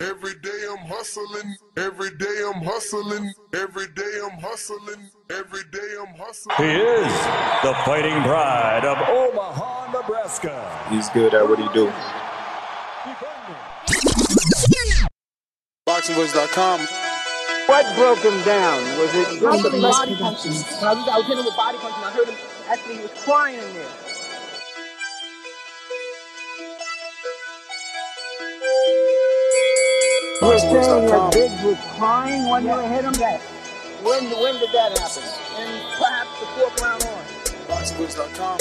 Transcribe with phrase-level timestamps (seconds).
[0.00, 6.14] Every day I'm hustling, every day I'm hustling, every day I'm hustling, every day I'm
[6.16, 6.56] hustling.
[6.56, 7.12] He is
[7.62, 10.86] the fighting pride of Omaha, Nebraska.
[10.90, 11.92] He's good at what he do.
[15.88, 16.80] BoxingVoice.com.
[17.66, 18.82] What broke him down?
[18.98, 20.64] Was it just the body punches?
[20.80, 22.34] When I was, I was hitting him with body punches, I heard him
[22.68, 24.03] actually he was crying in there.
[30.42, 33.12] You were saying that Biggs was crying when you hit him?
[33.14, 33.40] That
[34.02, 35.22] When, when did that happen?
[35.56, 37.24] And perhaps the fourth round on.
[37.70, 38.58] BoxingVoice.com.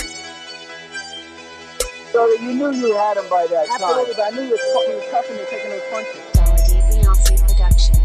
[2.11, 4.23] So that you knew you had him by that Absolutely, time.
[4.23, 6.21] but I knew he was, he was tough and they're taking those punches.
[6.37, 7.99] Melody Beyonce Productions.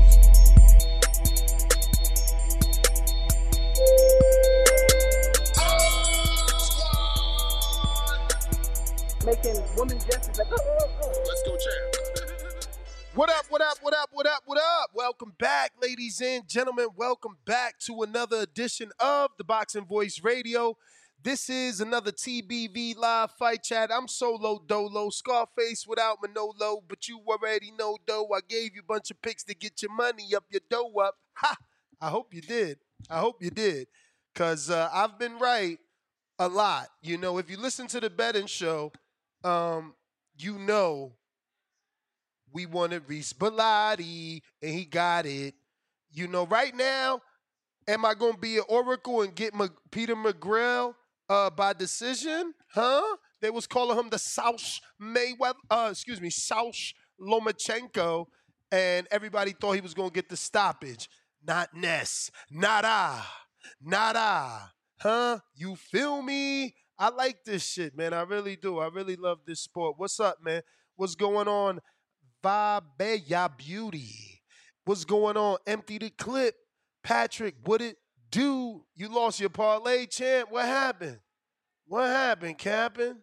[9.26, 11.24] Making women gestures like, oh, oh, oh.
[11.28, 11.97] Let's go, champ.
[13.18, 14.90] What up, what up, what up, what up, what up?
[14.94, 16.86] Welcome back, ladies and gentlemen.
[16.94, 20.76] Welcome back to another edition of the Boxing Voice Radio.
[21.20, 23.90] This is another TBV live fight chat.
[23.92, 28.28] I'm solo dolo, Scarface without Manolo, but you already know though.
[28.32, 31.16] I gave you a bunch of picks to get your money up, your dough up.
[31.38, 31.56] Ha!
[32.00, 32.78] I hope you did.
[33.10, 33.88] I hope you did.
[34.36, 35.78] Cause uh, I've been right
[36.38, 36.86] a lot.
[37.02, 38.92] You know, if you listen to the betting show,
[39.42, 39.94] um,
[40.38, 41.14] you know
[42.52, 45.54] we wanted Reece Bellotti, and he got it.
[46.10, 47.20] You know, right now,
[47.86, 50.94] am I going to be an oracle and get Mc- Peter McGrail
[51.28, 52.54] uh, by decision?
[52.72, 53.16] Huh?
[53.40, 56.76] They was calling him the South Mayweather, uh, excuse me, South
[57.20, 58.26] Lomachenko,
[58.72, 61.08] and everybody thought he was going to get the stoppage.
[61.46, 63.22] Not Ness, not I,
[63.80, 64.66] not I.
[65.00, 65.38] Huh?
[65.54, 66.74] You feel me?
[66.98, 68.12] I like this shit, man.
[68.12, 68.80] I really do.
[68.80, 69.94] I really love this sport.
[69.98, 70.62] What's up, man?
[70.96, 71.78] What's going on?
[72.42, 74.42] Vabeya Beauty.
[74.84, 75.58] What's going on?
[75.66, 76.54] Empty the clip.
[77.02, 77.96] Patrick, what it
[78.30, 78.84] do?
[78.94, 80.50] You lost your parlay, champ.
[80.50, 81.20] What happened?
[81.86, 83.18] What happened, Captain?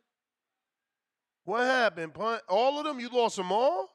[1.43, 2.41] What happened, punt?
[2.49, 2.99] All of them?
[2.99, 3.89] You lost them all?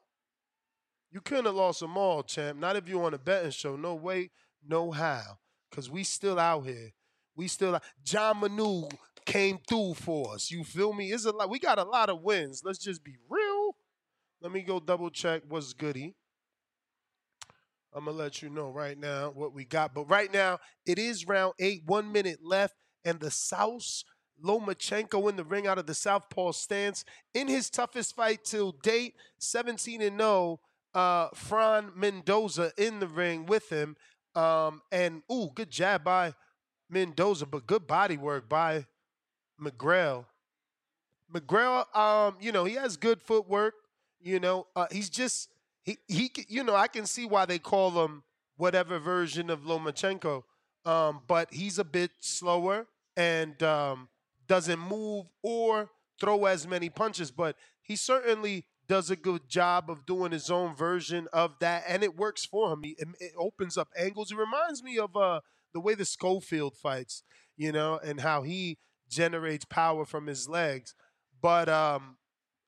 [1.11, 2.57] You couldn't have lost them all, champ.
[2.57, 3.75] Not if you're on a betting show.
[3.75, 4.31] No way,
[4.65, 5.39] no how.
[5.71, 6.91] Cause we still out here.
[7.35, 8.87] We still John Manu
[9.25, 10.51] came through for us.
[10.51, 11.11] You feel me?
[11.11, 11.49] It's a lot.
[11.49, 12.61] We got a lot of wins.
[12.63, 13.40] Let's just be real.
[14.41, 16.15] Let me go double check what's goody.
[17.93, 19.93] I'm gonna let you know right now what we got.
[19.93, 22.73] But right now, it is round eight, one minute left,
[23.05, 24.03] and the South
[24.43, 29.13] Lomachenko in the ring out of the Southpaw stance in his toughest fight till date,
[29.37, 30.59] 17 and 0.
[30.93, 33.95] Uh, Fran Mendoza in the ring with him,
[34.35, 36.33] um, and ooh, good jab by
[36.89, 38.87] Mendoza, but good body work by
[39.61, 40.25] McGrail.
[41.31, 43.75] McGrail, um, you know, he has good footwork.
[44.23, 45.49] You know, uh, he's just
[45.83, 46.31] he he.
[46.47, 48.23] You know, I can see why they call him
[48.57, 50.43] whatever version of Lomachenko.
[50.85, 54.09] Um, but he's a bit slower and um,
[54.47, 55.89] doesn't move or
[56.19, 57.31] throw as many punches.
[57.31, 62.03] But he certainly does a good job of doing his own version of that, and
[62.03, 62.83] it works for him.
[62.83, 64.31] He, it, it opens up angles.
[64.31, 65.41] It reminds me of uh,
[65.73, 67.23] the way the Schofield fights,
[67.55, 68.77] you know, and how he
[69.09, 70.93] generates power from his legs.
[71.41, 72.17] But um,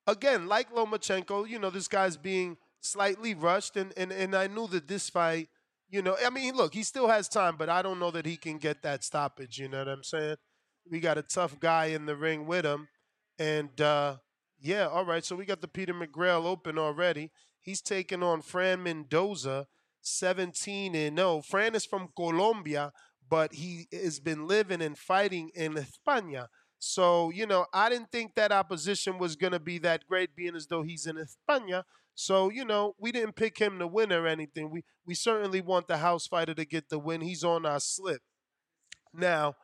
[0.07, 4.67] again, like Lomachenko, you know, this guy's being slightly rushed, and, and, and I knew
[4.67, 5.49] that this fight,
[5.89, 8.35] you know, I mean, look, he still has time, but I don't know that he
[8.35, 9.59] can get that stoppage.
[9.59, 10.37] You know what I'm saying?
[10.89, 12.87] We got a tough guy in the ring with him,
[13.39, 14.17] and uh,
[14.59, 15.23] yeah, all right.
[15.23, 17.31] So we got the Peter McGrail open already.
[17.61, 19.67] He's taking on Fran Mendoza,
[20.01, 21.41] 17 and 0.
[21.41, 22.91] Fran is from Colombia,
[23.29, 26.47] but he has been living and fighting in España.
[26.85, 30.53] So, you know, I didn't think that opposition was going to be that great, being
[30.53, 31.83] as though he's in España.
[32.13, 34.69] So, you know, we didn't pick him to win or anything.
[34.69, 37.21] We we certainly want the house fighter to get the win.
[37.21, 38.21] He's on our slip.
[39.13, 39.55] Now,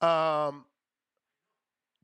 [0.00, 0.64] um,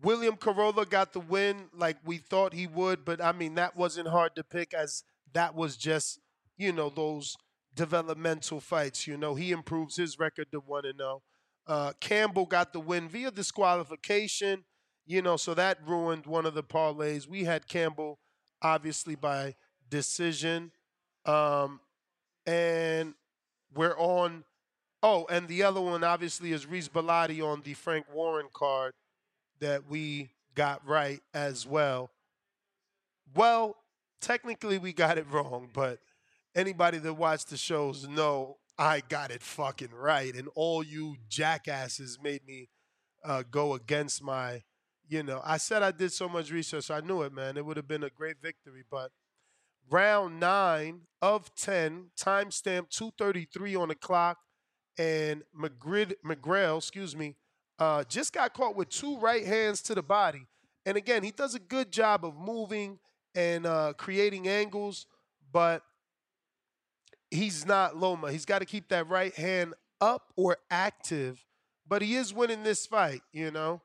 [0.02, 4.08] William Crolla got the win like we thought he would, but I mean that wasn't
[4.08, 6.20] hard to pick as that was just,
[6.58, 7.38] you know, those
[7.74, 9.06] developmental fights.
[9.06, 11.22] You know, he improves his record to one and zero.
[11.68, 14.64] Uh, Campbell got the win via disqualification.
[15.06, 17.28] You know, so that ruined one of the parlays.
[17.28, 18.18] We had Campbell
[18.60, 19.54] obviously by
[19.88, 20.72] decision,
[21.24, 21.80] um,
[22.46, 23.14] and
[23.74, 24.44] we're on.
[25.02, 28.94] Oh, and the other one obviously is Reece Bellotti on the Frank Warren card
[29.60, 32.10] that we got right as well.
[33.34, 33.76] Well,
[34.20, 36.00] technically we got it wrong, but
[36.54, 42.18] anybody that watched the shows know I got it fucking right, and all you jackasses
[42.22, 42.68] made me
[43.24, 44.62] uh, go against my.
[45.08, 46.90] You know, I said I did so much research.
[46.90, 47.56] I knew it, man.
[47.56, 49.10] It would have been a great victory, but
[49.90, 54.38] round nine of ten, timestamp two thirty three on the clock,
[54.98, 57.36] and McGrid McGrail, excuse me,
[57.78, 60.46] uh, just got caught with two right hands to the body.
[60.86, 62.98] And again, he does a good job of moving
[63.34, 65.06] and uh, creating angles,
[65.52, 65.82] but
[67.30, 68.32] he's not Loma.
[68.32, 71.44] He's got to keep that right hand up or active,
[71.86, 73.82] but he is winning this fight, you know.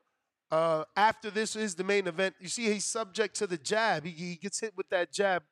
[0.50, 2.34] Uh, after this is the main event.
[2.38, 4.04] You see, he's subject to the jab.
[4.04, 5.42] He, he gets hit with that jab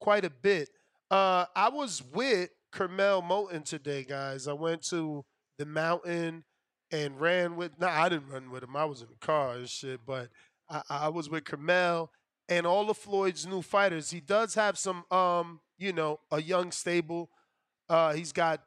[0.00, 0.68] quite a bit.
[1.10, 4.48] Uh, I was with Curmel Moton today, guys.
[4.48, 5.24] I went to
[5.58, 6.44] the mountain
[6.90, 7.78] and ran with.
[7.78, 8.74] No, nah, I didn't run with him.
[8.74, 10.00] I was in the car and shit.
[10.04, 10.28] But
[10.68, 12.08] I, I was with Curmel
[12.48, 14.10] and all of Floyd's new fighters.
[14.10, 17.30] He does have some, um, you know, a young stable.
[17.88, 18.62] Uh, he's got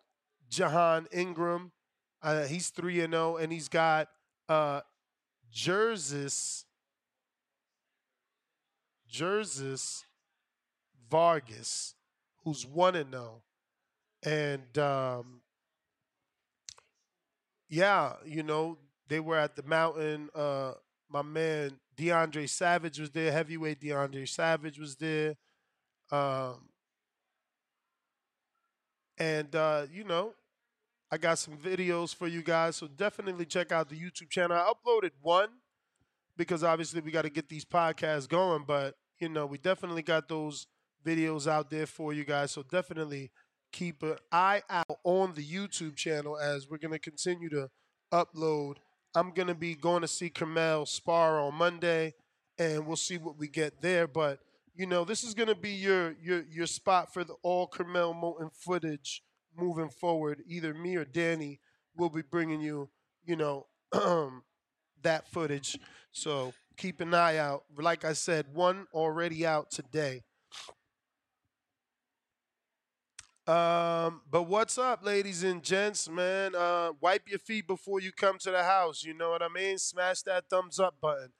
[0.49, 1.71] Jahan Ingram.
[2.21, 4.09] Uh, he's three and zero, and he's got
[4.49, 4.81] uh.
[5.53, 6.63] Jersis
[11.09, 11.95] Vargas,
[12.43, 13.43] who's one and zero,
[14.23, 15.41] and um,
[17.67, 18.77] yeah, you know
[19.09, 20.29] they were at the mountain.
[20.33, 20.73] Uh,
[21.09, 23.31] my man DeAndre Savage was there.
[23.31, 25.35] Heavyweight DeAndre Savage was there.
[26.11, 26.69] Um,
[29.21, 30.33] and uh, you know,
[31.11, 34.57] I got some videos for you guys, so definitely check out the YouTube channel.
[34.57, 35.49] I uploaded one
[36.37, 40.27] because obviously we got to get these podcasts going, but you know, we definitely got
[40.27, 40.65] those
[41.05, 42.49] videos out there for you guys.
[42.49, 43.29] So definitely
[43.71, 47.69] keep an eye out on the YouTube channel as we're going to continue to
[48.11, 48.77] upload.
[49.13, 52.15] I'm going to be going to see Curmel spar on Monday,
[52.57, 54.07] and we'll see what we get there.
[54.07, 54.39] But
[54.75, 58.13] you know, this is going to be your your your spot for the all Curmel
[58.15, 59.23] Moton footage
[59.57, 60.41] moving forward.
[60.47, 61.59] Either me or Danny
[61.95, 62.89] will be bringing you,
[63.25, 63.67] you know,
[65.01, 65.77] that footage.
[66.11, 67.63] So keep an eye out.
[67.77, 70.23] Like I said, one already out today.
[73.47, 76.55] Um, but what's up, ladies and gents, man?
[76.55, 79.03] Uh, wipe your feet before you come to the house.
[79.03, 79.77] You know what I mean?
[79.77, 81.33] Smash that thumbs up button.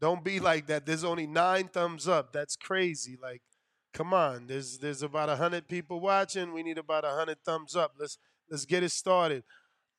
[0.00, 0.86] Don't be like that.
[0.86, 2.32] There's only nine thumbs up.
[2.32, 3.18] That's crazy.
[3.20, 3.42] Like,
[3.92, 4.46] come on.
[4.46, 6.52] There's there's about hundred people watching.
[6.52, 7.94] We need about hundred thumbs up.
[7.98, 8.18] Let's
[8.50, 9.42] let's get it started.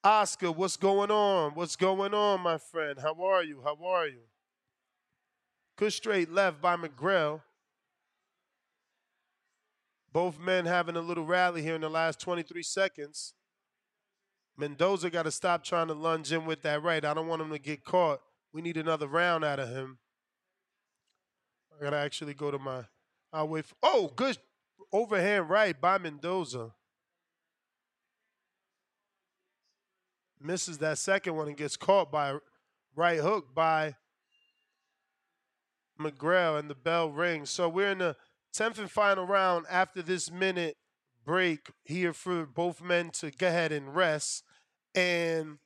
[0.04, 1.52] Oscar, what's going on?
[1.56, 3.00] What's going on, my friend?
[3.02, 3.62] How are you?
[3.64, 4.22] How are you?
[5.76, 7.42] Good straight left by McGrail.
[10.12, 13.34] Both men having a little rally here in the last 23 seconds.
[14.58, 17.04] Mendoza got to stop trying to lunge in with that right.
[17.06, 18.22] I don't want him to get caught.
[18.54, 20.00] We need another round out of him.
[21.80, 22.86] I got to actually go to my.
[23.32, 23.66] I'll wait.
[23.84, 24.38] Oh, good
[24.92, 26.72] overhand right by Mendoza.
[30.42, 32.38] Misses that second one and gets caught by
[32.96, 33.96] right hook by
[36.00, 37.50] McGrail, and the bell rings.
[37.50, 38.16] So we're in the
[38.56, 40.78] 10th and final round after this minute
[41.26, 44.44] break here for both men to go ahead and rest.
[44.96, 45.60] And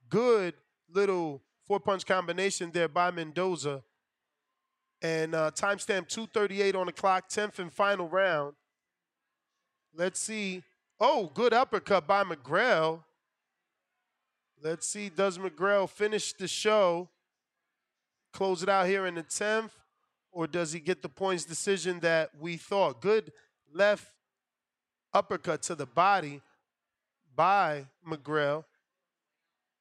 [0.08, 0.54] Good
[0.90, 3.84] little four punch combination there by Mendoza.
[5.01, 8.54] And uh, timestamp 238 on the clock, 10th and final round.
[9.94, 10.63] Let's see.
[11.01, 13.04] Oh, good uppercut by McGrail.
[14.63, 17.10] Let's see, does McGrail finish the show,
[18.32, 19.72] close it out here in the 10th,
[20.31, 23.01] or does he get the points decision that we thought?
[23.01, 23.31] Good
[23.73, 24.07] left
[25.13, 26.41] uppercut to the body
[27.35, 28.65] by McGrail.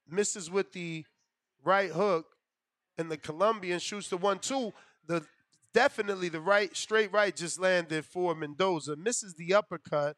[0.09, 1.05] Misses with the
[1.63, 2.27] right hook,
[2.99, 4.73] and the Colombian shoots the one two.
[5.07, 5.25] The
[5.73, 8.97] definitely the right straight right just landed for Mendoza.
[8.97, 10.17] Misses the uppercut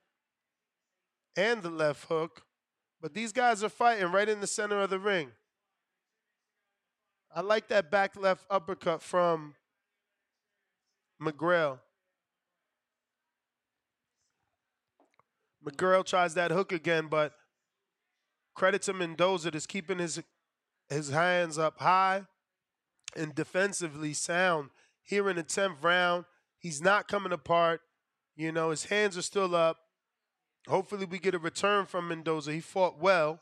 [1.36, 2.42] and the left hook,
[3.00, 5.32] but these guys are fighting right in the center of the ring.
[7.34, 9.54] I like that back left uppercut from
[11.22, 11.78] McGrail.
[15.64, 17.32] McGrail tries that hook again, but
[18.54, 20.20] credit to Mendoza that's keeping his
[20.90, 22.22] his hands up high
[23.16, 24.70] and defensively sound
[25.02, 26.24] here in the 10th round.
[26.58, 27.80] He's not coming apart.
[28.36, 29.78] You know, his hands are still up.
[30.68, 32.52] Hopefully, we get a return from Mendoza.
[32.52, 33.40] He fought well.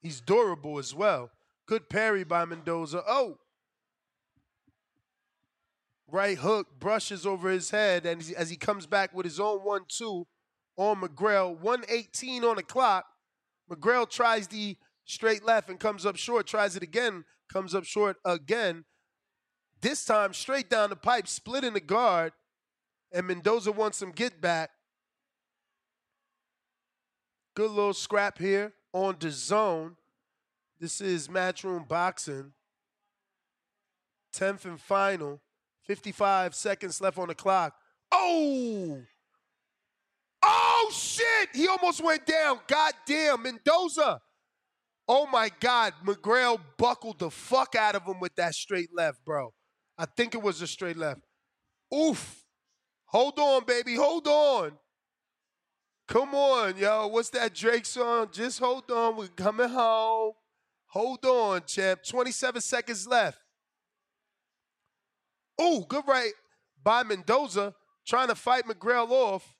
[0.00, 1.30] He's durable as well.
[1.66, 3.02] Good parry by Mendoza.
[3.06, 3.38] Oh!
[6.12, 9.82] Right hook brushes over his head, and as he comes back with his own 1
[9.88, 10.26] 2
[10.76, 13.04] on McGrail, 118 on the clock.
[13.70, 18.16] McGrail tries the straight left and comes up short, tries it again, comes up short
[18.24, 18.84] again.
[19.80, 22.32] This time, straight down the pipe, splitting the guard,
[23.12, 24.70] and Mendoza wants some get back.
[27.54, 29.96] Good little scrap here on the zone.
[30.78, 32.52] This is Matchroom Boxing.
[34.34, 35.40] 10th and final.
[35.90, 37.74] 55 seconds left on the clock.
[38.12, 38.96] Oh!
[40.40, 41.48] Oh, shit!
[41.52, 42.60] He almost went down.
[42.68, 44.20] God damn, Mendoza.
[45.08, 45.94] Oh, my God.
[46.06, 49.52] McGrail buckled the fuck out of him with that straight left, bro.
[49.98, 51.22] I think it was a straight left.
[51.92, 52.44] Oof.
[53.06, 53.96] Hold on, baby.
[53.96, 54.78] Hold on.
[56.06, 57.08] Come on, yo.
[57.08, 58.28] What's that Drake song?
[58.30, 59.16] Just hold on.
[59.16, 60.34] We're coming home.
[60.86, 62.04] Hold on, champ.
[62.04, 63.39] 27 seconds left.
[65.62, 66.32] Oh, good right
[66.82, 67.74] by Mendoza.
[68.06, 69.54] Trying to fight McGrail off.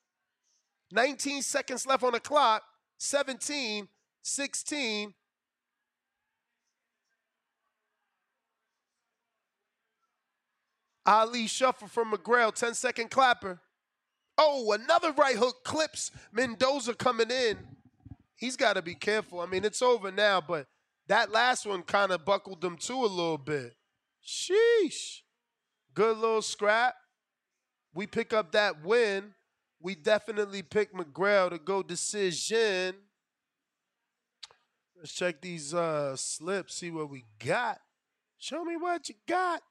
[0.92, 2.62] 19 seconds left on the clock.
[2.97, 3.87] 17,
[4.23, 5.14] 16.
[11.04, 12.54] Ali shuffle from McGrail.
[12.54, 13.61] 10 second clapper.
[14.38, 17.59] Oh, another right hook clips Mendoza coming in.
[18.37, 19.40] He's got to be careful.
[19.40, 20.66] I mean, it's over now, but
[21.09, 23.75] that last one kind of buckled them too a little bit.
[24.26, 25.21] Sheesh.
[25.94, 26.94] Good little scrap.
[27.94, 29.35] We pick up that win.
[29.80, 32.94] We definitely pick McGrail to go decision.
[34.97, 37.78] Let's check these uh, slips, see what we got.
[38.37, 39.62] Show me what you got.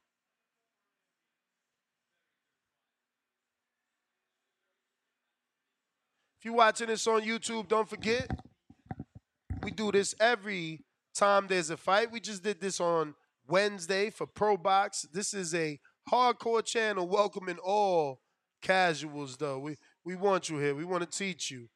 [6.40, 8.30] If you're watching this on YouTube, don't forget,
[9.62, 12.12] we do this every time there's a fight.
[12.12, 13.14] We just did this on
[13.48, 15.06] Wednesday for Pro Box.
[15.14, 15.80] This is a
[16.12, 18.22] hardcore channel welcoming all
[18.62, 19.60] casuals though.
[19.60, 20.76] We we want you here.
[20.76, 21.70] We want to teach you.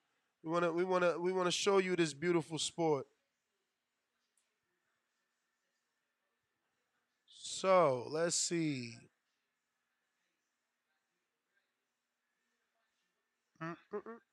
[0.43, 3.05] We want to we want to we want to show you this beautiful sport.
[7.25, 8.97] So, let's see.
[13.61, 14.23] Mm-mm-mm.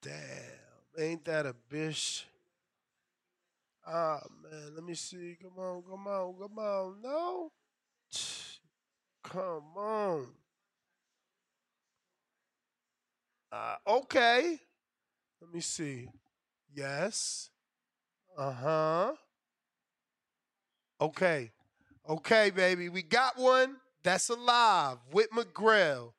[0.00, 2.24] Damn, ain't that a bitch?
[3.86, 5.36] Ah man, let me see.
[5.40, 7.02] Come on, come on, come on.
[7.02, 7.52] No,
[9.22, 10.26] come on.
[13.50, 14.58] Uh, okay.
[15.40, 16.08] Let me see.
[16.74, 17.50] Yes.
[18.38, 19.12] Uh huh.
[21.00, 21.50] Okay.
[22.08, 22.88] Okay, baby.
[22.88, 26.12] We got one that's alive with McGrail.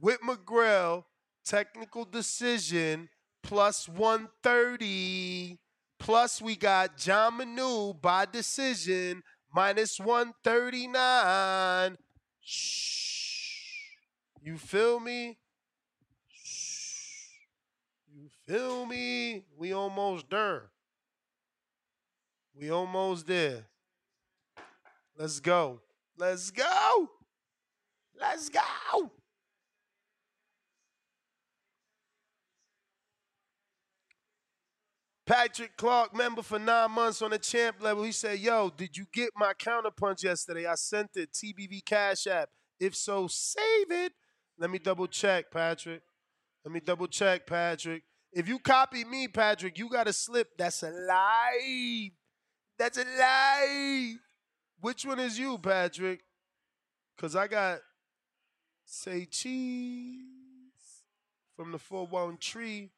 [0.00, 1.04] With McGrail,
[1.44, 3.08] technical decision
[3.42, 5.58] plus 130.
[5.98, 11.96] Plus, we got John Manu by decision minus 139.
[12.40, 13.58] Shh.
[14.40, 15.38] You feel me?
[16.32, 17.28] Shh.
[18.14, 19.44] You feel me?
[19.56, 20.70] We almost there.
[22.54, 23.66] We almost there.
[25.16, 25.80] Let's go.
[26.16, 27.10] Let's go.
[28.18, 29.10] Let's go.
[35.28, 38.02] Patrick Clark, member for nine months on the champ level.
[38.02, 40.64] He said, Yo, did you get my counterpunch yesterday?
[40.64, 42.48] I sent it, TBV Cash App.
[42.80, 44.14] If so, save it.
[44.58, 46.00] Let me double check, Patrick.
[46.64, 48.04] Let me double check, Patrick.
[48.32, 50.48] If you copy me, Patrick, you got a slip.
[50.56, 52.10] That's a lie.
[52.78, 54.14] That's a lie.
[54.80, 56.20] Which one is you, Patrick?
[57.14, 57.80] Because I got
[58.86, 60.22] say cheese
[61.54, 62.92] from the 4 1 tree.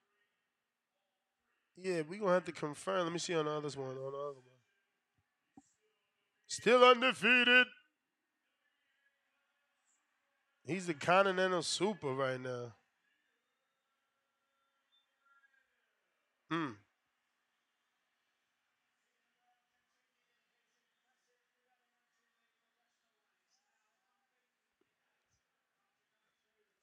[1.77, 3.05] Yeah, we gonna have to confirm.
[3.05, 3.89] Let me see on the other one.
[3.91, 5.65] On the other one.
[6.47, 7.67] Still undefeated.
[10.65, 12.73] He's the continental super right now.
[16.51, 16.71] Hmm.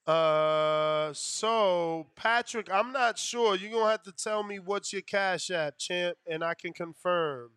[0.07, 3.55] Uh, so Patrick, I'm not sure.
[3.55, 7.51] You're gonna have to tell me what's your cash app, champ, and I can confirm.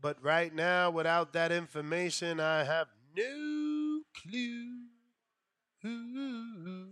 [0.00, 4.88] But right now, without that information, I have no clue.
[5.84, 6.88] Ooh.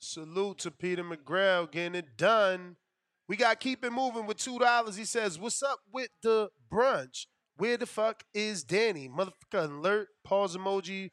[0.00, 2.76] Salute to Peter McGrail getting it done.
[3.30, 4.96] We got keep it moving with two dollars.
[4.96, 7.26] He says, "What's up with the brunch?
[7.58, 9.08] Where the fuck is Danny?
[9.08, 10.08] Motherfucker alert.
[10.24, 11.10] Pause emoji.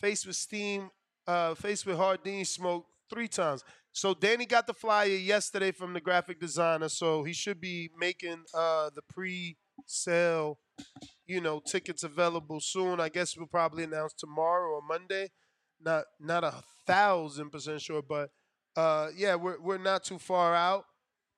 [0.00, 0.88] Face with steam.
[1.26, 3.64] Uh, face with Hardin smoke three times.
[3.92, 6.88] So Danny got the flyer yesterday from the graphic designer.
[6.88, 10.58] So he should be making uh, the pre-sale,
[11.26, 12.98] you know, tickets available soon.
[12.98, 15.28] I guess we'll probably announce tomorrow or Monday.
[15.78, 16.54] Not not a
[16.86, 18.30] thousand percent sure, but
[18.74, 20.86] uh, yeah, we're we're not too far out.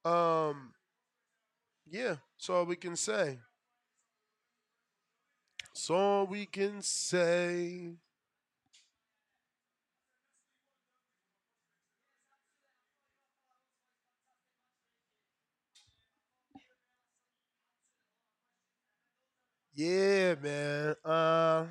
[0.05, 0.73] Um,
[1.91, 3.39] yeah, so we can say.
[5.75, 7.97] So we can say.
[19.75, 20.95] Yeah, man.
[21.05, 21.67] Uh,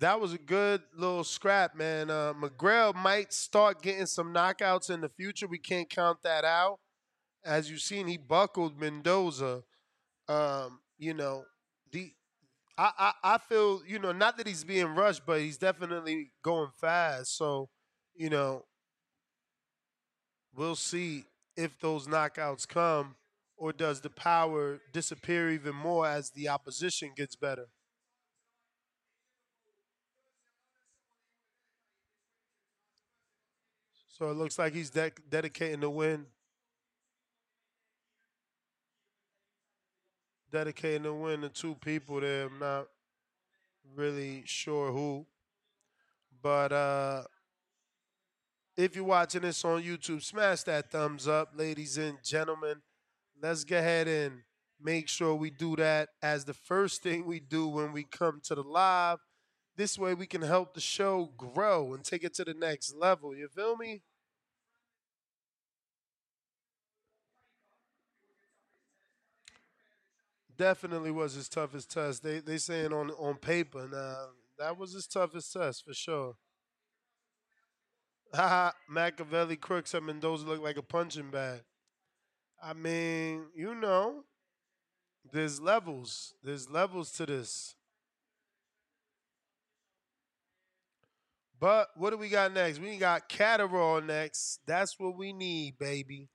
[0.00, 2.10] that was a good little scrap, man.
[2.10, 5.46] Uh, McGrail might start getting some knockouts in the future.
[5.46, 6.78] We can't count that out.
[7.44, 9.62] As you've seen, he buckled Mendoza.
[10.28, 11.44] Um, you know,
[11.90, 12.12] the
[12.76, 16.70] I, I I feel you know not that he's being rushed, but he's definitely going
[16.76, 17.36] fast.
[17.36, 17.68] So,
[18.14, 18.64] you know,
[20.54, 21.24] we'll see
[21.56, 23.16] if those knockouts come,
[23.56, 27.66] or does the power disappear even more as the opposition gets better.
[34.18, 36.26] So it looks like he's de- dedicating the win.
[40.50, 42.46] Dedicating the win to two people there.
[42.46, 42.88] I'm not
[43.94, 45.26] really sure who.
[46.42, 47.22] But uh
[48.76, 52.80] if you're watching this on YouTube, smash that thumbs up, ladies and gentlemen.
[53.40, 54.42] Let's go ahead and
[54.80, 58.54] make sure we do that as the first thing we do when we come to
[58.54, 59.18] the live.
[59.76, 63.34] This way we can help the show grow and take it to the next level.
[63.34, 64.02] You feel me?
[70.58, 72.22] Definitely was his toughest test.
[72.22, 76.34] They they saying on on paper now that was his toughest test for sure.
[78.34, 81.62] Haha, Machiavelli crooks at Mendoza look like a punching bag.
[82.62, 84.24] I mean, you know,
[85.32, 86.34] there's levels.
[86.42, 87.76] There's levels to this.
[91.60, 92.78] But what do we got next?
[92.78, 94.60] We got Catterall next.
[94.66, 96.28] That's what we need, baby.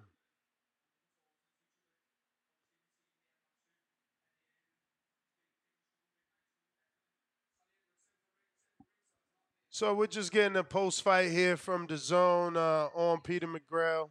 [9.70, 14.10] so we're just getting a post fight here from the zone uh, on Peter McGrail.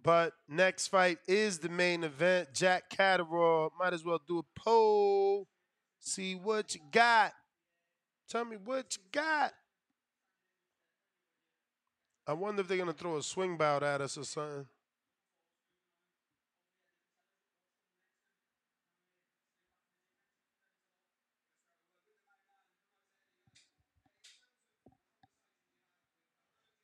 [0.00, 2.50] But next fight is the main event.
[2.54, 3.72] Jack Catterall.
[3.76, 5.48] Might as well do a poll.
[5.98, 7.32] See what you got.
[8.28, 9.52] Tell me what you got.
[12.26, 14.66] I wonder if they're gonna throw a swing bout at us or something.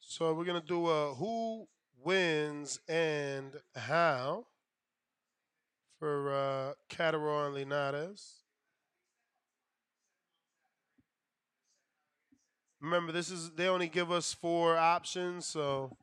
[0.00, 1.66] So we're gonna do a who
[2.04, 4.46] wins and how
[5.98, 8.41] for uh, and Linares.
[12.82, 15.96] Remember, this is they only give us four options, so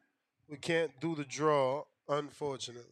[0.48, 2.86] we can't do the draw, unfortunately.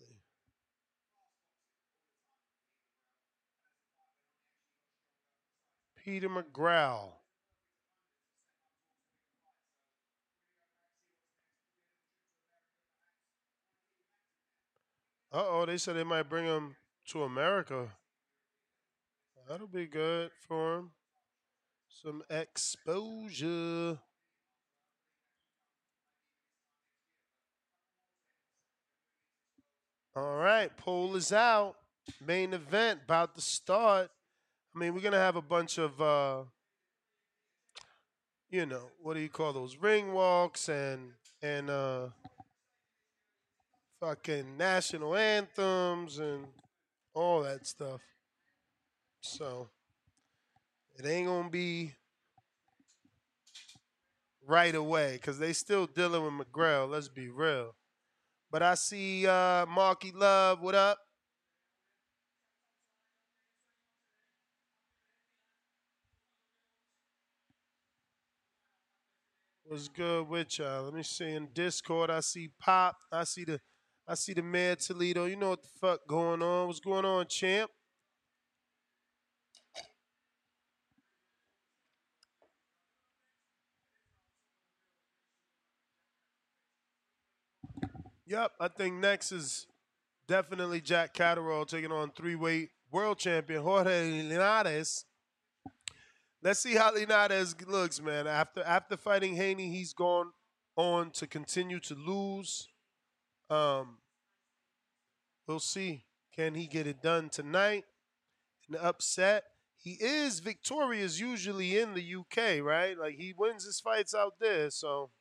[6.04, 7.12] Peter McGrail.
[15.32, 16.76] Uh oh, they said they might bring him
[17.08, 17.88] to America.
[19.48, 20.92] That'll be good for him.
[22.04, 23.98] Some exposure.
[30.16, 31.76] All right, poll is out.
[32.24, 34.12] Main event about to start.
[34.76, 36.44] I mean, we're gonna have a bunch of, uh,
[38.52, 42.10] you know, what do you call those ring walks and and uh,
[44.00, 46.46] fucking national anthems and
[47.16, 48.02] all that stuff.
[49.22, 49.70] So
[50.98, 51.94] it ain't gonna be
[54.48, 56.90] right away because they still dealing with McGrail.
[56.90, 57.76] Let's be real.
[58.50, 60.62] But I see uh, Marky Love.
[60.62, 60.98] What up?
[69.66, 70.86] What's good with y'all?
[70.86, 72.10] Let me see in Discord.
[72.10, 72.96] I see Pop.
[73.12, 73.60] I see the
[74.08, 75.26] I see the Mayor Toledo.
[75.26, 76.68] You know what the fuck going on?
[76.68, 77.70] What's going on, champ?
[88.28, 89.68] Yep, I think next is
[90.28, 95.06] definitely Jack Catterall taking on three-weight world champion Jorge Linares.
[96.44, 98.28] Let's see how Linares looks, man.
[98.28, 100.32] After after fighting Haney, he's gone
[100.76, 102.68] on to continue to lose.
[103.50, 104.00] Um,
[105.48, 106.04] we'll see.
[106.36, 107.86] Can he get it done tonight?
[108.70, 109.46] An upset.
[109.78, 112.98] He is victorious usually in the UK, right?
[112.98, 115.12] Like he wins his fights out there, so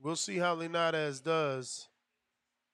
[0.00, 1.88] we'll see how Linares does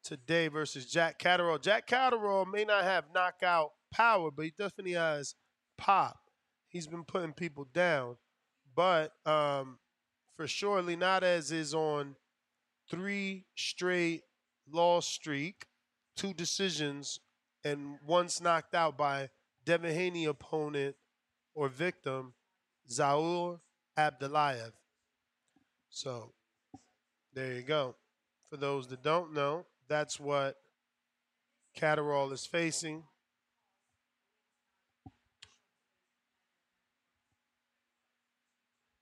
[0.03, 1.59] today versus Jack Catterall.
[1.59, 5.35] Jack Catterall may not have knockout power, but he definitely has
[5.79, 6.19] pop.
[6.69, 8.17] He's been putting people down,
[8.75, 9.79] but um,
[10.37, 12.17] for sure, Linares is on
[12.91, 14.23] three straight
[14.71, 15.67] loss streak,
[16.17, 17.21] two decisions,
[17.65, 19.31] and once knocked out by
[19.65, 20.97] Devin Haney opponent
[21.55, 22.35] or victim,
[22.91, 23.61] Zaur
[23.97, 24.73] Abdulayev.
[25.89, 26.33] So
[27.35, 27.95] there you go.
[28.49, 30.57] For those that don't know, that's what
[31.75, 33.03] Catterall is facing.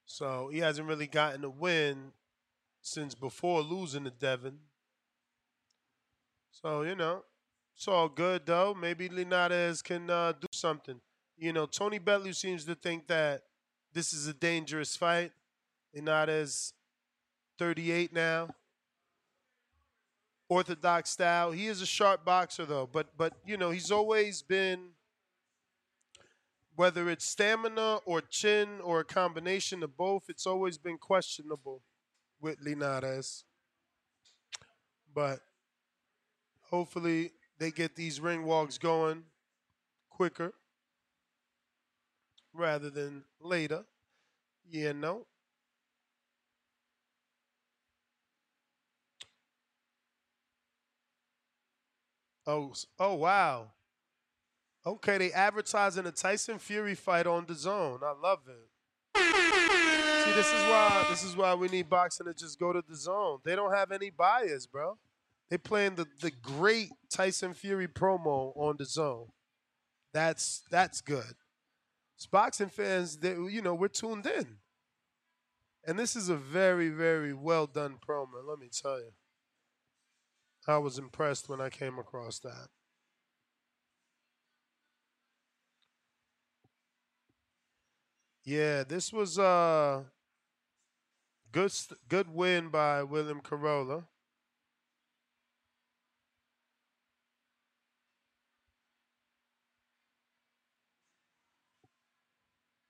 [0.07, 2.13] So he hasn't really gotten a win
[2.81, 4.59] since before losing to Devin.
[6.51, 7.25] So, you know,
[7.75, 8.75] it's all good though.
[8.75, 11.01] Maybe Linares can uh, do something.
[11.37, 13.43] You know, Tony Bellew seems to think that
[13.93, 15.33] this is a dangerous fight.
[15.95, 16.73] Linares
[17.59, 18.49] 38 now.
[20.49, 21.51] Orthodox style.
[21.51, 24.91] He is a sharp boxer though, but but you know, he's always been
[26.75, 31.83] whether it's stamina or chin or a combination of both, it's always been questionable
[32.41, 33.45] with Linares.
[35.15, 35.41] But
[36.71, 39.25] hopefully they get these ring walks going
[40.11, 40.55] quicker
[42.53, 43.85] rather than later.
[44.69, 45.27] Yeah, know.
[52.47, 53.73] Oh, oh wow.
[54.85, 58.01] Okay, they advertising a Tyson Fury fight on the zone.
[58.03, 58.69] I love it.
[60.25, 62.97] See, this is why this is why we need boxing to just go to the
[62.97, 63.39] zone.
[63.45, 64.99] They don't have any bias, bro.
[65.51, 69.29] They playing the, the great Tyson Fury promo on the zone.
[70.13, 71.35] That's that's good.
[72.23, 74.59] It's boxing fans, they, you know, we're tuned in.
[75.85, 79.11] And this is a very, very well done promo, let me tell you.
[80.67, 82.69] I was impressed when I came across that.
[88.45, 90.05] Yeah, this was a
[91.53, 91.73] good
[92.09, 94.05] good win by William Crolla.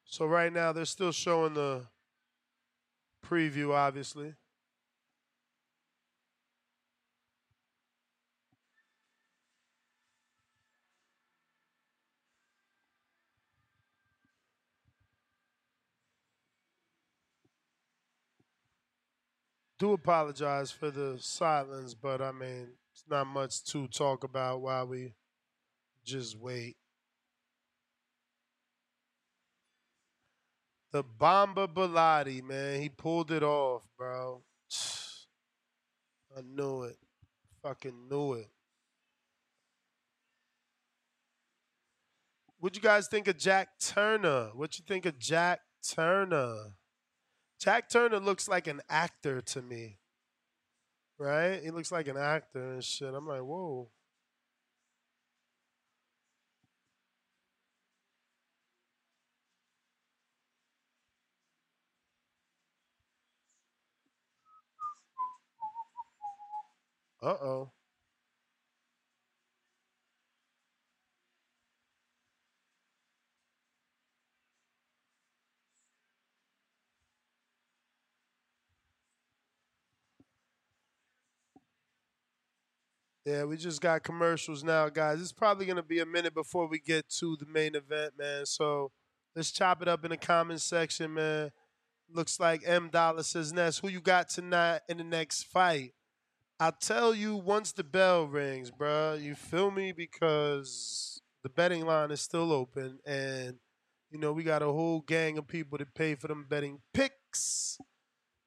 [0.04, 1.86] So right now they're still showing the
[3.26, 4.34] preview, obviously.
[19.82, 24.86] Do apologize for the silence, but I mean, it's not much to talk about while
[24.86, 25.12] we
[26.04, 26.76] just wait.
[30.92, 34.42] The Bomba Bellotti, man, he pulled it off, bro.
[36.36, 36.98] I knew it.
[37.64, 38.50] Fucking knew it.
[42.60, 44.50] What you guys think of Jack Turner?
[44.54, 46.74] What you think of Jack Turner?
[47.62, 49.98] Jack Turner looks like an actor to me.
[51.16, 51.62] Right?
[51.62, 53.14] He looks like an actor and shit.
[53.14, 53.88] I'm like, whoa.
[67.22, 67.70] Uh oh.
[83.24, 85.20] Yeah, we just got commercials now, guys.
[85.20, 88.46] It's probably gonna be a minute before we get to the main event, man.
[88.46, 88.90] So
[89.36, 91.52] let's chop it up in the comments section, man.
[92.12, 93.78] Looks like M Dollar says next.
[93.78, 95.94] Who you got tonight in the next fight?
[96.58, 99.22] I'll tell you once the bell rings, bruh.
[99.22, 99.92] You feel me?
[99.92, 103.56] Because the betting line is still open, and
[104.10, 107.78] you know we got a whole gang of people that pay for them betting picks.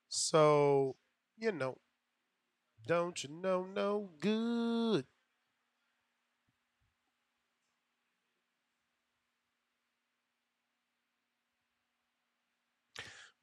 [0.10, 0.98] So
[1.38, 1.78] you know,
[2.86, 5.06] don't you know no good?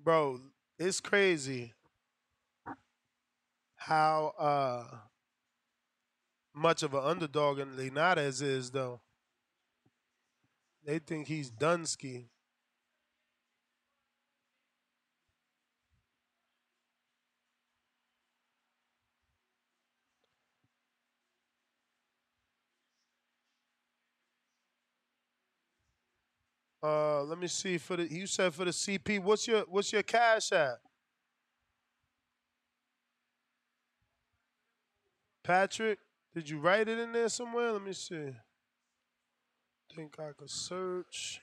[0.00, 0.40] Bro,
[0.78, 1.74] it's crazy
[3.76, 4.84] how uh
[6.54, 9.00] much of an underdog in Linares is though.
[10.84, 12.28] They think he's Dunsky.
[26.82, 29.22] Uh, let me see for the you said for the CP.
[29.22, 30.78] What's your what's your cash at?
[35.44, 35.98] Patrick,
[36.34, 37.72] did you write it in there somewhere?
[37.72, 38.30] Let me see.
[39.94, 41.40] Think I could search.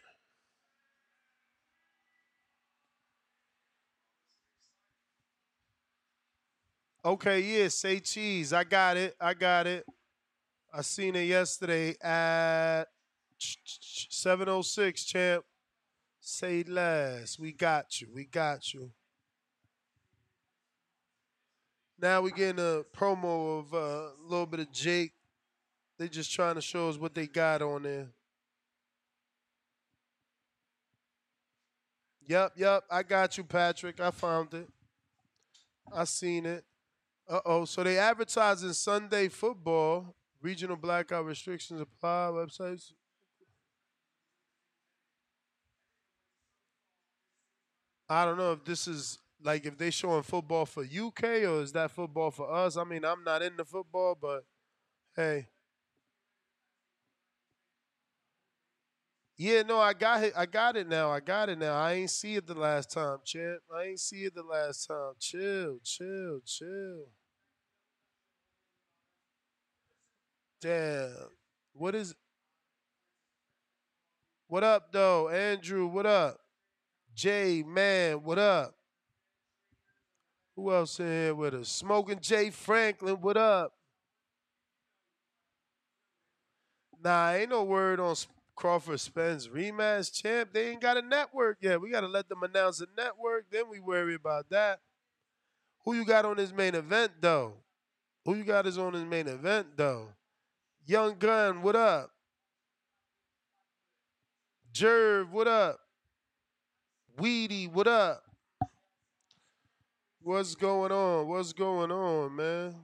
[7.04, 8.52] Okay, yeah, say cheese.
[8.52, 9.15] I got it.
[9.21, 9.86] I got it.
[10.73, 12.86] I seen it yesterday at
[14.10, 15.45] 706, champ.
[16.19, 17.39] Say less.
[17.39, 18.08] We got you.
[18.13, 18.91] We got you.
[22.02, 25.12] Now we getting a promo of uh, a little bit of Jake.
[25.97, 28.08] They just trying to show us what they got on there.
[32.25, 32.84] Yep, yep.
[32.89, 33.99] I got you, Patrick.
[33.99, 34.69] I found it.
[35.91, 36.63] I seen it.
[37.28, 37.65] Uh oh.
[37.65, 40.15] So they advertising Sunday football.
[40.41, 42.30] Regional blackout restrictions apply.
[42.32, 42.93] Websites.
[48.10, 51.72] I don't know if this is like if they showing football for UK or is
[51.74, 52.76] that football for us?
[52.76, 54.43] I mean, I'm not into football, but
[55.15, 55.48] hey.
[59.38, 60.34] Yeah, no, I got it.
[60.36, 61.12] I got it now.
[61.12, 61.74] I got it now.
[61.74, 63.62] I ain't see it the last time, champ.
[63.74, 65.13] I ain't see it the last time.
[65.19, 67.06] Chill, chill, chill.
[70.62, 71.30] Damn.
[71.74, 72.15] What is
[74.48, 75.30] What up though?
[75.30, 76.41] Andrew, what up?
[77.19, 78.73] Jay, man, what up?
[80.55, 81.67] Who else in here with us?
[81.67, 83.73] Smoking Jay Franklin, what up?
[87.03, 88.15] Nah, ain't no word on
[88.55, 90.51] Crawford Spence rematch champ.
[90.53, 91.82] They ain't got a network yet.
[91.82, 94.79] We got to let them announce a network, then we worry about that.
[95.84, 97.51] Who you got on his main event though?
[98.23, 100.08] Who you got is on his main event though?
[100.88, 102.12] Young Gun, what up?
[104.73, 105.82] Jerv, what up?
[107.19, 108.23] Weedy, what up?
[110.21, 111.27] What's going on?
[111.27, 112.75] What's going on, man?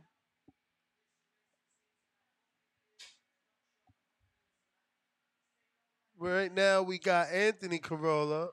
[6.19, 8.49] Right now we got Anthony Crolla,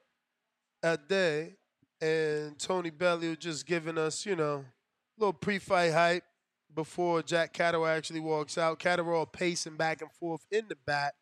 [0.84, 1.56] Ade,
[2.00, 6.24] and Tony Bellew just giving us, you know, a little pre-fight hype
[6.72, 8.78] before Jack Catterall actually walks out.
[8.78, 11.14] Catterall pacing back and forth in the back.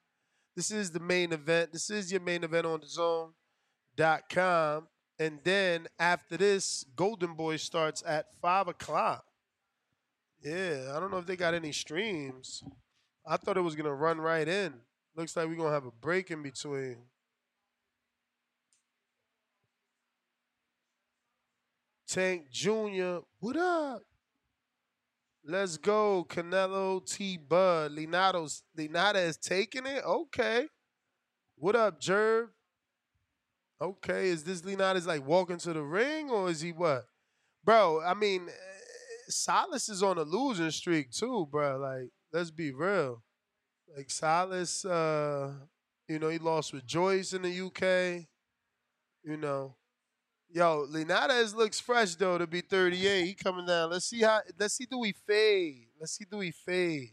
[0.54, 1.72] This is the main event.
[1.72, 2.88] This is your main event on the
[4.00, 4.88] zone.com.
[5.18, 9.24] And then after this, Golden Boy starts at 5 o'clock.
[10.42, 12.62] Yeah, I don't know if they got any streams.
[13.26, 14.72] I thought it was going to run right in.
[15.14, 16.96] Looks like we're going to have a break in between.
[22.08, 24.02] Tank Jr., what up?
[25.44, 27.92] Let's go, Canelo T Bud.
[27.92, 30.02] Linado's Linada is taking it?
[30.04, 30.66] Okay.
[31.56, 32.48] What up, Jerv?
[33.82, 37.06] Okay, is this Linada's like walking to the ring or is he what?
[37.64, 38.52] Bro, I mean, eh,
[39.28, 41.78] Salas is on a losing streak too, bro.
[41.78, 43.22] Like, let's be real.
[43.96, 45.52] Like Salas, uh,
[46.08, 48.26] you know, he lost with Joyce in the UK.
[49.24, 49.76] You know.
[50.52, 53.24] Yo, Linares looks fresh though to be 38.
[53.24, 53.90] He coming down.
[53.90, 55.86] Let's see how let's see do we fade.
[55.98, 57.12] Let's see do we fade.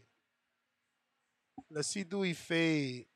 [1.70, 3.06] Let's see do we fade.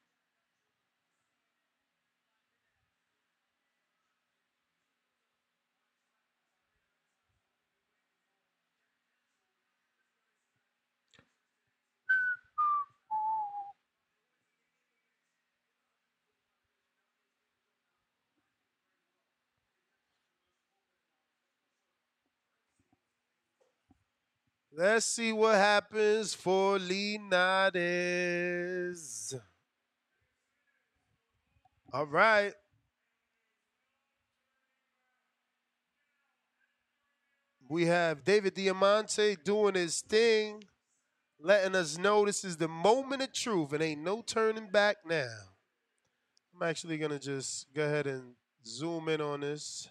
[24.75, 27.75] Let's see what happens for Linares.
[31.93, 32.55] All right.
[37.69, 40.65] We have David Diamante doing his thing,
[41.39, 43.75] letting us know this is the moment of truth.
[43.75, 45.29] It ain't no turning back now.
[46.55, 49.87] I'm actually gonna just go ahead and zoom in on this,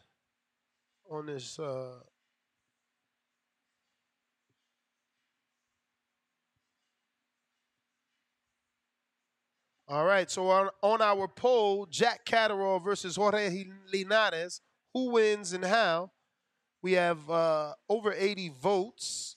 [1.08, 2.00] on this uh,
[9.91, 14.62] All right, so on, on our poll, Jack Catterall versus Jorge Linares,
[14.93, 16.12] who wins and how?
[16.82, 19.36] We have uh, over 80 votes.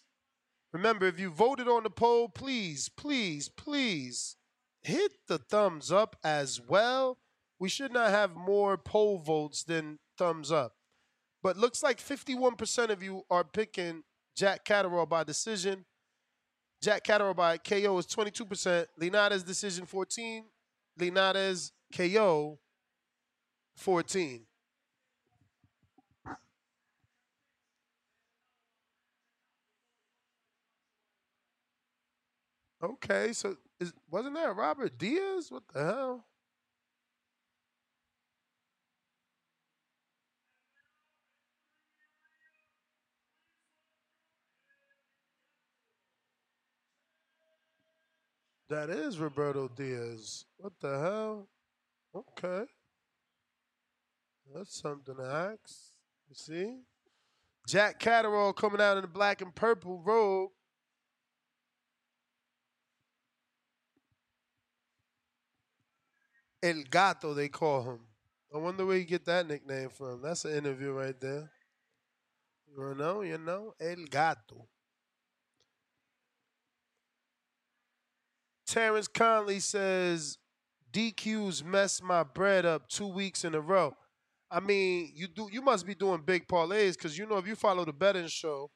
[0.72, 4.36] Remember, if you voted on the poll, please, please, please
[4.80, 7.18] hit the thumbs up as well.
[7.58, 10.74] We should not have more poll votes than thumbs up.
[11.42, 14.04] But looks like 51% of you are picking
[14.36, 15.84] Jack Catterall by decision.
[16.84, 18.84] Jack Catterall by KO is 22%.
[18.98, 20.44] Linares decision 14.
[20.98, 22.58] Linares KO
[23.74, 24.42] 14.
[32.82, 35.50] Okay, so is, wasn't that Robert Diaz?
[35.50, 36.26] What the hell?
[48.68, 50.46] That is Roberto Diaz.
[50.56, 51.48] What the hell?
[52.14, 52.64] Okay.
[54.54, 55.92] That's something to ask.
[56.28, 56.76] You see?
[57.66, 60.50] Jack Catterall coming out in the black and purple robe.
[66.62, 68.00] El Gato, they call him.
[68.54, 70.22] I wonder where you get that nickname from.
[70.22, 71.50] That's an interview right there.
[72.74, 74.66] You know, you know, El Gato.
[78.74, 80.36] Terrence Conley says
[80.92, 83.96] DQ's messed my bread up two weeks in a row.
[84.50, 87.54] I mean, you do you must be doing big parlays because you know if you
[87.54, 88.72] follow the betting show,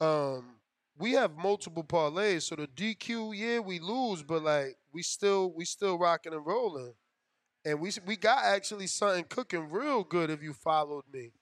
[0.00, 0.60] um,
[0.96, 2.42] we have multiple parlays.
[2.42, 6.94] So the DQ, yeah, we lose, but like we still we still rocking and rolling,
[7.64, 10.30] and we we got actually something cooking real good.
[10.30, 11.32] If you followed me,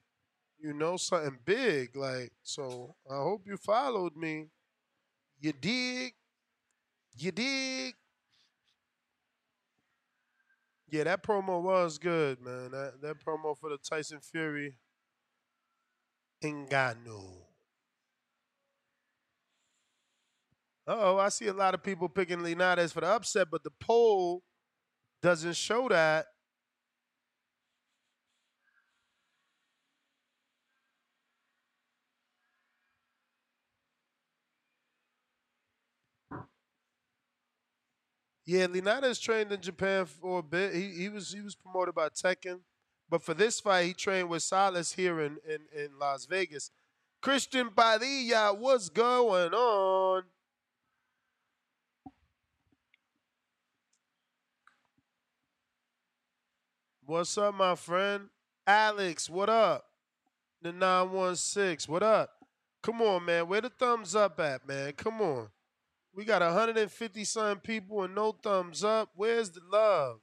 [0.58, 1.96] you know something big.
[1.96, 4.46] Like so, I hope you followed me.
[5.38, 6.14] You dig?
[7.16, 7.94] You dig?
[10.90, 12.70] Yeah, that promo was good, man.
[12.70, 14.76] That that promo for the Tyson Fury
[16.42, 17.42] Ngannou.
[20.86, 24.42] oh, I see a lot of people picking Linares for the upset, but the poll
[25.22, 26.26] doesn't show that.
[38.44, 40.74] Yeah, Linares trained in Japan for a bit.
[40.74, 42.60] He he was he was promoted by Teiken,
[43.08, 46.70] but for this fight, he trained with Salas here in in, in Las Vegas.
[47.20, 50.24] Christian Padilla, what's going on?
[57.04, 58.28] What's up, my friend?
[58.66, 59.84] Alex, what up?
[60.62, 62.30] The 916, what up?
[62.82, 63.46] Come on, man.
[63.46, 64.92] Where the thumbs up at, man?
[64.92, 65.48] Come on.
[66.14, 69.10] We got 150 some people and no thumbs up.
[69.14, 70.20] Where's the love?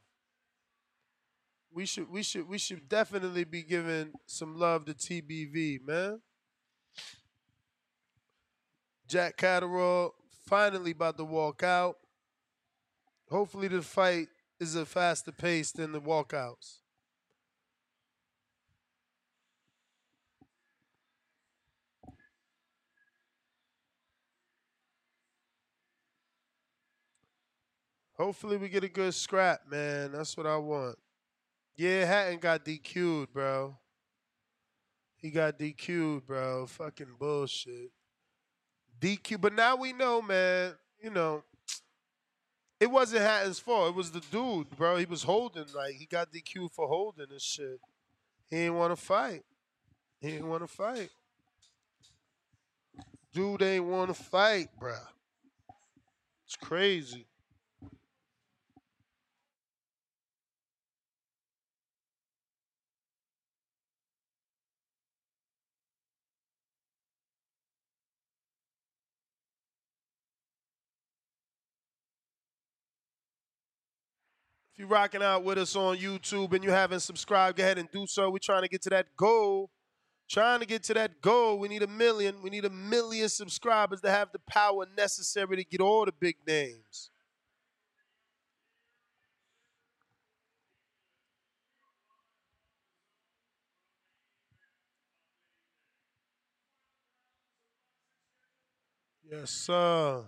[1.71, 6.21] We should we should we should definitely be giving some love to TBV, man.
[9.07, 10.13] Jack Catterall
[10.45, 11.97] finally about to walk out.
[13.29, 14.27] Hopefully the fight
[14.59, 16.78] is a faster pace than the walkouts.
[28.19, 30.11] Hopefully we get a good scrap, man.
[30.11, 30.97] That's what I want.
[31.77, 33.77] Yeah, Hatton got DQ'd, bro.
[35.15, 36.67] He got DQ'd, bro.
[36.67, 37.91] Fucking bullshit.
[38.99, 40.73] DQ, but now we know, man.
[41.01, 41.43] You know,
[42.81, 43.87] it wasn't Hatton's fault.
[43.87, 44.97] It was the dude, bro.
[44.97, 47.79] He was holding, like he got DQ'd for holding and shit.
[48.49, 49.45] He didn't want to fight.
[50.19, 51.09] He didn't want to fight.
[53.33, 54.97] Dude ain't want to fight, bro.
[56.45, 57.25] It's crazy.
[74.79, 78.07] You're rocking out with us on YouTube and you haven't subscribed, go ahead and do
[78.07, 78.29] so.
[78.29, 79.69] We're trying to get to that goal.
[80.29, 81.59] Trying to get to that goal.
[81.59, 82.41] We need a million.
[82.41, 86.37] We need a million subscribers to have the power necessary to get all the big
[86.47, 87.09] names.
[99.29, 100.23] Yes, sir.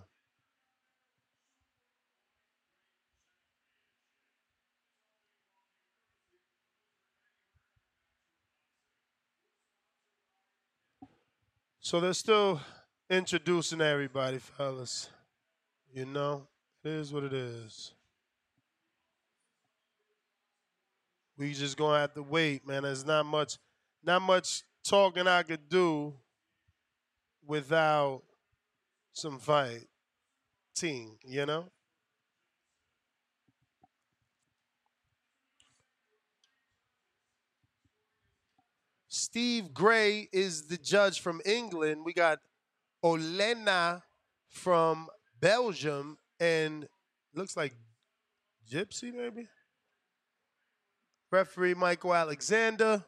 [11.84, 12.60] So they're still
[13.10, 15.10] introducing everybody, fellas.
[15.92, 16.46] You know,
[16.84, 17.92] it is what it is.
[21.36, 22.84] We just gonna have to wait, man.
[22.84, 23.58] There's not much,
[24.04, 26.14] not much talking I could do
[27.44, 28.22] without
[29.12, 29.88] some fighting.
[31.24, 31.64] You know.
[39.32, 42.04] Steve Gray is the judge from England.
[42.04, 42.40] We got
[43.02, 44.02] Olena
[44.50, 45.08] from
[45.40, 46.86] Belgium and
[47.34, 47.72] looks like
[48.70, 49.48] Gypsy maybe.
[51.30, 53.02] Referee Michael Alexander.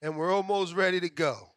[0.00, 1.50] And we're almost ready to go.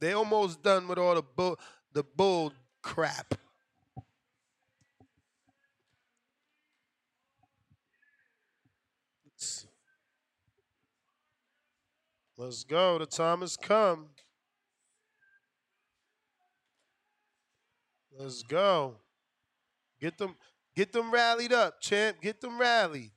[0.00, 1.58] They almost done with all the bull
[1.92, 3.34] the bull crap.
[12.40, 13.00] Let's go.
[13.00, 14.10] The time has come.
[18.16, 18.94] Let's go.
[20.00, 20.36] Get them,
[20.76, 22.18] get them rallied up, champ.
[22.22, 23.10] Get them rallied.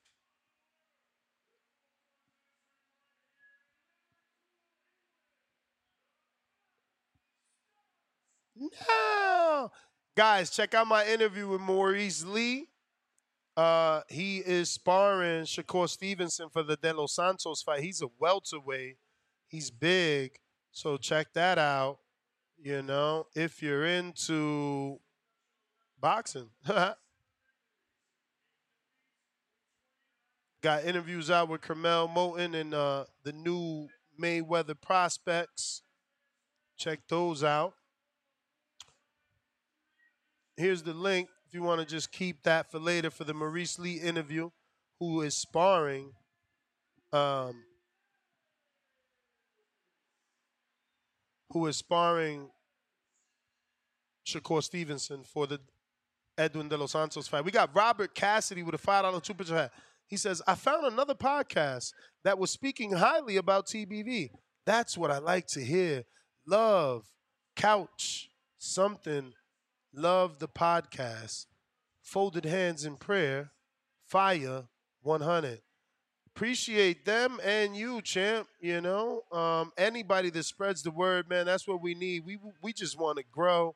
[8.56, 9.72] No.
[10.18, 12.70] Guys, check out my interview with Maurice Lee.
[13.56, 17.82] Uh, he is sparring Shakur Stevenson for the De Los Santos fight.
[17.82, 18.98] He's a welterweight.
[19.52, 20.40] He's big.
[20.72, 22.00] So check that out.
[22.58, 25.02] You know, if you're into
[26.00, 26.50] boxing.
[30.62, 33.90] Got interviews out with Curmel Moton and uh, the new
[34.20, 35.82] Mayweather prospects.
[36.78, 37.74] Check those out.
[40.56, 43.78] Here's the link if you want to just keep that for later for the Maurice
[43.78, 44.52] Lee interview,
[45.00, 46.14] who is sparring
[47.12, 47.64] um,
[51.52, 52.50] who is sparring
[54.26, 55.60] Shakur Stevenson for the
[56.38, 57.44] Edwin De Los Santos fight.
[57.44, 59.72] We got Robert Cassidy with a $5 two picture hat.
[60.08, 61.94] He says, I found another podcast
[62.24, 64.30] that was speaking highly about TBV.
[64.66, 66.04] That's what I like to hear.
[66.46, 67.06] Love,
[67.56, 69.34] couch, something.
[69.94, 71.46] Love the podcast.
[72.02, 73.52] Folded hands in prayer.
[74.08, 74.66] Fire
[75.02, 75.62] 100
[76.36, 78.48] appreciate them and you, champ.
[78.60, 82.26] You know, um, anybody that spreads the word, man, that's what we need.
[82.26, 83.76] We we just want to grow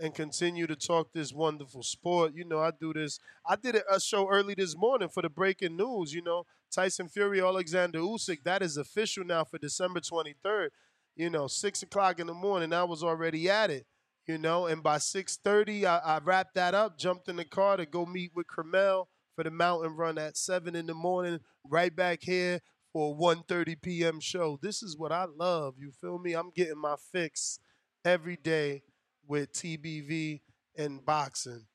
[0.00, 2.32] and continue to talk this wonderful sport.
[2.34, 3.20] You know, I do this.
[3.48, 6.12] I did a show early this morning for the breaking news.
[6.12, 8.42] You know, Tyson Fury, Alexander Usyk.
[8.44, 10.70] That is official now for December twenty third.
[11.16, 12.72] You know, six o'clock in the morning.
[12.72, 13.86] I was already at it.
[14.26, 16.98] You know, and by six thirty, I, I wrapped that up.
[16.98, 20.76] Jumped in the car to go meet with Curmel for the mountain run at seven
[20.76, 22.60] in the morning, right back here
[22.92, 24.20] for a 1.30 p.m.
[24.20, 24.58] show.
[24.62, 25.74] This is what I love.
[25.78, 26.34] You feel me?
[26.34, 27.58] I'm getting my fix
[28.04, 28.82] every day
[29.26, 30.40] with TBV
[30.76, 31.66] and boxing.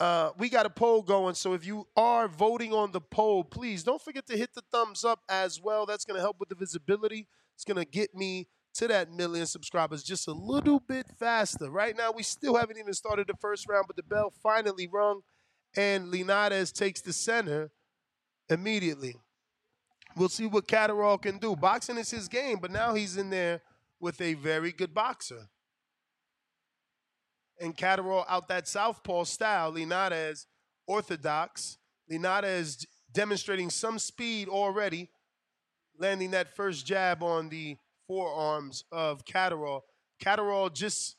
[0.00, 3.84] Uh, we got a poll going, so if you are voting on the poll, please
[3.84, 5.86] don't forget to hit the thumbs up as well.
[5.86, 7.28] That's going to help with the visibility.
[7.54, 11.70] It's going to get me to that million subscribers just a little bit faster.
[11.70, 15.20] Right now, we still haven't even started the first round, but the bell finally rung
[15.76, 17.70] and Linares takes the center
[18.48, 19.16] immediately.
[20.16, 21.56] We'll see what Catterall can do.
[21.56, 23.62] Boxing is his game, but now he's in there
[24.00, 25.48] with a very good boxer.
[27.60, 29.70] and Catterall out that southpaw style.
[29.70, 30.46] Linares
[30.86, 31.78] orthodox.
[32.08, 35.08] Linares demonstrating some speed already,
[35.98, 39.84] landing that first jab on the forearms of Catterall.
[40.20, 41.16] Catterall just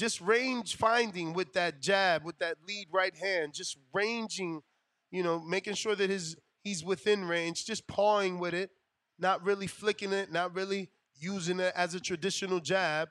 [0.00, 4.62] just range finding with that jab, with that lead right hand, just ranging,
[5.10, 8.70] you know, making sure that his he's within range, just pawing with it,
[9.18, 10.88] not really flicking it, not really
[11.18, 13.10] using it as a traditional jab.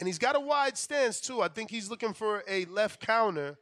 [0.00, 1.42] And he's got a wide stance too.
[1.42, 3.56] I think he's looking for a left counter.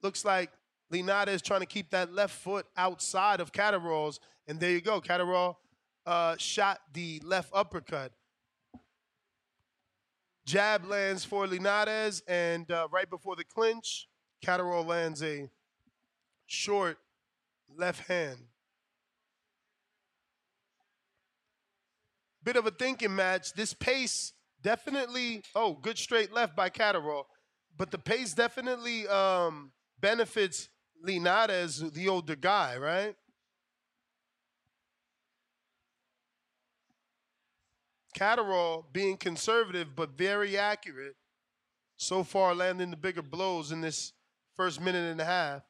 [0.00, 0.52] Looks like
[0.92, 4.20] Linares trying to keep that left foot outside of Catterall's.
[4.46, 5.00] And there you go.
[5.00, 5.58] Catterall
[6.06, 8.12] uh, shot the left uppercut.
[10.46, 14.08] Jab lands for Linares, and uh, right before the clinch,
[14.42, 15.48] Catterall lands a
[16.46, 16.98] short
[17.76, 18.38] left hand.
[22.42, 23.54] Bit of a thinking match.
[23.54, 27.26] This pace definitely, oh, good straight left by Catterall,
[27.76, 30.68] but the pace definitely um, benefits
[31.02, 33.14] Linares, the older guy, right?
[38.14, 41.16] Catterall being conservative but very accurate
[41.96, 44.12] so far, landing the bigger blows in this
[44.56, 45.62] first minute and a half.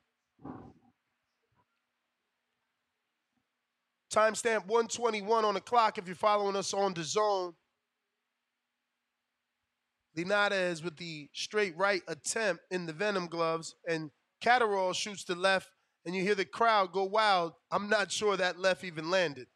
[4.12, 7.55] Timestamp 121 on the clock if you're following us on the DAZN.
[10.16, 15.68] Linares with the straight right attempt in the Venum gloves, and Catterall shoots the left,
[16.07, 17.55] and you hear the crowd go wild.
[17.72, 19.49] I'm not sure that left even landed.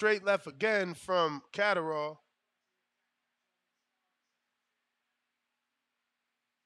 [0.00, 2.22] Straight left again from Catterall.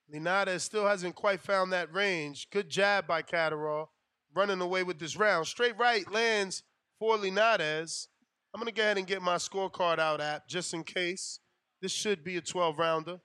[0.09, 2.49] Linares still hasn't quite found that range.
[2.49, 3.89] Good jab by Catterall.
[4.33, 5.47] Running away with this round.
[5.47, 6.63] Straight right lands
[6.97, 8.07] for Linares.
[8.53, 11.41] I'm going to go ahead and get my scorecard out app just in case.
[11.81, 13.19] This should be a 12 rounder.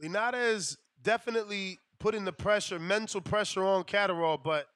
[0.00, 4.68] Linares definitely putting the pressure, mental pressure on Catterall, but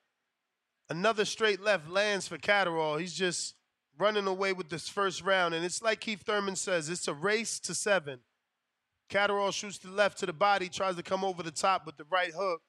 [0.91, 2.97] another straight left lands for Catterall.
[2.97, 3.55] He's just
[3.99, 5.55] running away with this first round.
[5.55, 8.21] And it's like Keith Thurman says, it's a race to seven.
[9.09, 12.05] Catterall shoots the left to the body, tries to come over the top with the
[12.11, 12.63] right hook.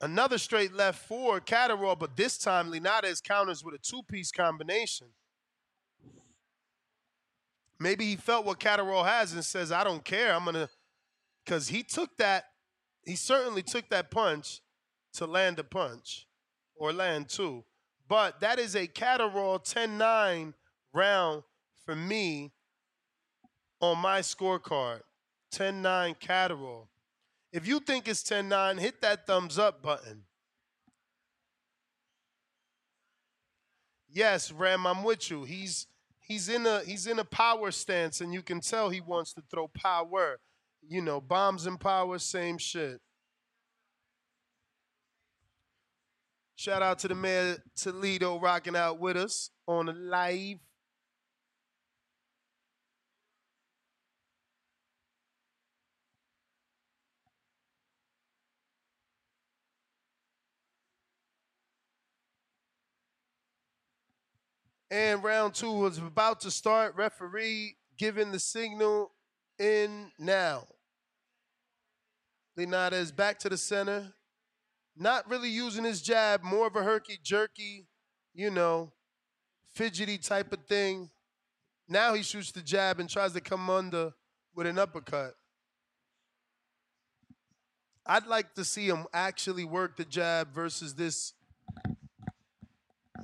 [0.00, 5.06] Another straight left for Catterall, but this time Linares counters with a two-piece combination.
[7.78, 10.34] Maybe he felt what Catterall has and says, I don't care.
[10.34, 10.68] I'm going to
[11.46, 12.46] because he took that,
[13.04, 14.60] he certainly took that punch
[15.14, 16.26] to land a punch
[16.74, 17.64] or land two.
[18.08, 20.54] But that is a Catterall 10 9
[20.92, 21.42] round
[21.84, 22.52] for me
[23.80, 25.02] on my scorecard.
[25.52, 26.88] 10 9 Catterall.
[27.52, 30.24] If you think it's 10 9, hit that thumbs up button.
[34.08, 35.44] Yes, Ram, I'm with you.
[35.44, 35.86] He's
[36.20, 39.42] he's in a he's in a power stance, and you can tell he wants to
[39.50, 40.38] throw power
[40.88, 43.00] you know, bombs and power, same shit.
[46.54, 50.56] Shout out to the mayor Toledo rocking out with us on the live.
[64.90, 66.94] And round two was about to start.
[66.96, 69.12] Referee giving the signal
[69.58, 70.68] in now.
[72.56, 74.12] Linares back to the center.
[74.96, 77.86] Not really using his jab, more of a herky jerky,
[78.34, 78.92] you know,
[79.74, 81.10] fidgety type of thing.
[81.88, 84.12] Now he shoots the jab and tries to come under
[84.54, 85.34] with an uppercut.
[88.06, 91.34] I'd like to see him actually work the jab versus this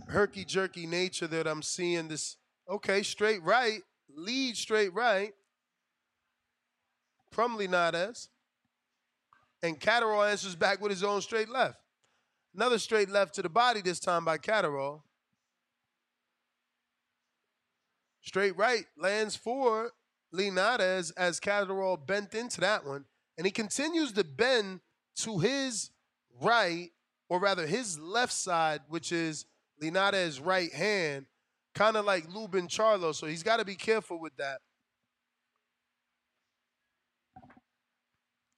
[0.09, 2.09] herky jerky nature that I'm seeing.
[2.09, 2.37] This,
[2.69, 3.81] okay, straight right,
[4.15, 5.33] lead straight right
[7.31, 8.29] from Linares.
[9.63, 11.79] And Catterall answers back with his own straight left.
[12.55, 15.05] Another straight left to the body, this time by Catterall.
[18.21, 19.93] Straight right lands for
[20.33, 23.05] Linares as Catterall bent into that one.
[23.39, 24.81] And he continues to bend
[25.17, 25.91] to his
[26.41, 26.91] right,
[27.29, 29.47] or rather his left side, which is
[29.81, 31.27] Linares' right hand,
[31.75, 33.15] kind of like Lubin Charlo.
[33.15, 34.61] So he's got to be careful with that.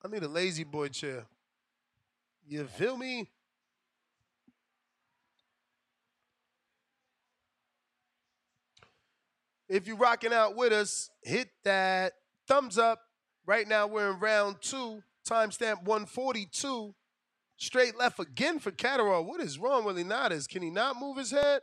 [0.04, 1.24] I need a lazy boy chair.
[2.46, 3.30] You feel me?
[9.66, 12.12] If you're rocking out with us, hit that
[12.46, 13.00] thumbs up.
[13.46, 16.94] Right now we're in round two, timestamp 142.
[17.56, 19.24] Straight left again for Catterall.
[19.24, 20.46] What is wrong with Linares?
[20.46, 21.62] Can he not move his head?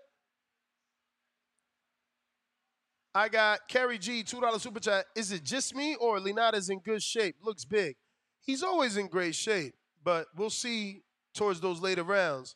[3.13, 5.05] I got Kerry G, $2 super chat.
[5.15, 7.35] Is it just me or Linares in good shape?
[7.43, 7.97] Looks big.
[8.41, 9.73] He's always in great shape,
[10.03, 12.55] but we'll see towards those later rounds.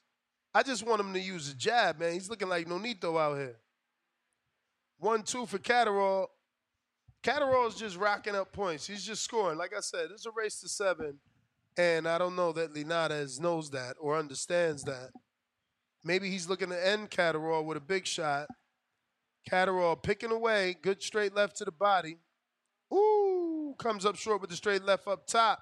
[0.54, 2.14] I just want him to use a jab, man.
[2.14, 3.58] He's looking like Nonito out here.
[4.98, 6.28] One, two for Catterall.
[7.24, 8.88] Catterall's just racking up points.
[8.88, 9.58] He's just scoring.
[9.58, 11.20] Like I said, it's a race to seven.
[11.78, 15.10] And I don't know that Linares knows that or understands that.
[16.04, 18.48] Maybe he's looking to end Catterall with a big shot.
[19.50, 22.18] Catterall picking away, good straight left to the body.
[22.94, 25.60] Ooh, comes up short with the straight left up top.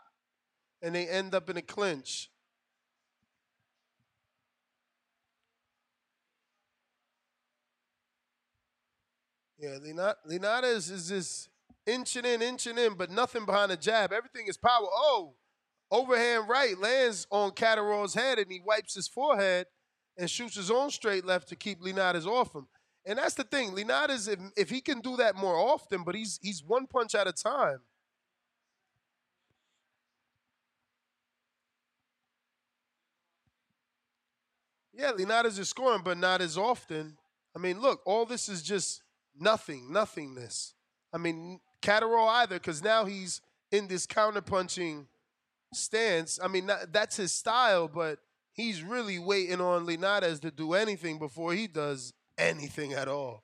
[0.84, 2.30] And they end up in a clinch.
[9.58, 9.78] Yeah,
[10.26, 11.50] Linares is just
[11.88, 14.12] inching in, inching in, but nothing behind the jab.
[14.12, 14.86] Everything is power.
[14.92, 15.36] Oh,
[15.90, 19.68] overhand right lands on Catterall's head, and he wipes his forehead
[20.18, 22.68] and shoots his own straight left to keep Linares off him.
[23.06, 26.40] And that's the thing, Linares, if, if he can do that more often, but he's
[26.42, 27.80] he's one punch at a time.
[35.04, 37.18] Yeah, Linares is scoring, but not as often.
[37.54, 39.02] I mean, look, all this is just
[39.38, 40.76] nothing, nothingness.
[41.12, 45.08] I mean, Catterall either, because now he's in this counterpunching
[45.74, 46.40] stance.
[46.42, 48.20] I mean, that's his style, but
[48.54, 53.44] he's really waiting on Linares to do anything before he does anything at all.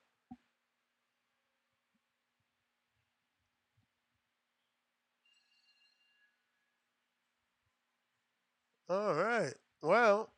[8.89, 9.53] All right.
[9.81, 10.31] Well,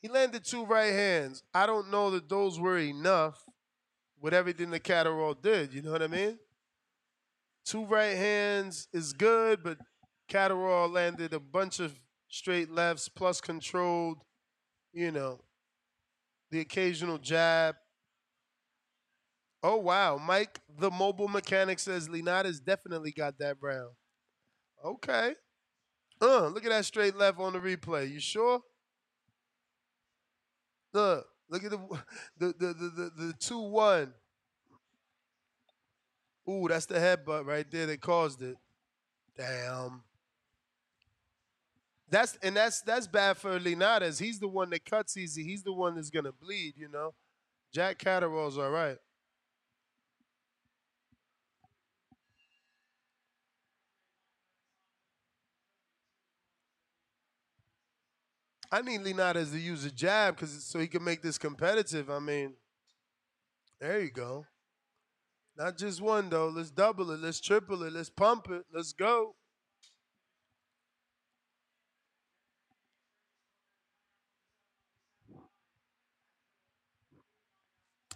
[0.00, 1.42] he landed two right hands.
[1.54, 3.42] I don't know that those were enough
[4.20, 5.72] with everything the Catterall did.
[5.72, 6.38] You know what I mean?
[7.64, 9.78] Two right hands is good, but
[10.28, 14.18] Catterall landed a bunch of straight lefts plus controlled,
[14.92, 15.40] you know,
[16.50, 17.74] the occasional jab.
[19.62, 23.90] Oh wow, Mike the mobile mechanic says Linares definitely got that round.
[24.84, 25.34] Okay.
[26.20, 28.10] Uh, look at that straight left on the replay.
[28.10, 28.60] You sure?
[30.96, 31.78] Look, look at the
[32.38, 34.14] the the the, the, the two one.
[36.48, 38.56] Ooh, that's the headbutt right there that caused it.
[39.36, 40.02] Damn.
[42.08, 44.18] That's and that's that's bad for Linares.
[44.18, 45.42] He's the one that cuts easy.
[45.42, 46.74] He's the one that's gonna bleed.
[46.78, 47.12] You know,
[47.74, 48.96] Jack Catterall's all right.
[58.70, 62.10] I need Linares to use a jab because so he can make this competitive.
[62.10, 62.54] I mean,
[63.80, 64.46] there you go.
[65.56, 66.48] Not just one though.
[66.48, 67.20] Let's double it.
[67.20, 67.92] Let's triple it.
[67.92, 68.64] Let's pump it.
[68.72, 69.34] Let's go.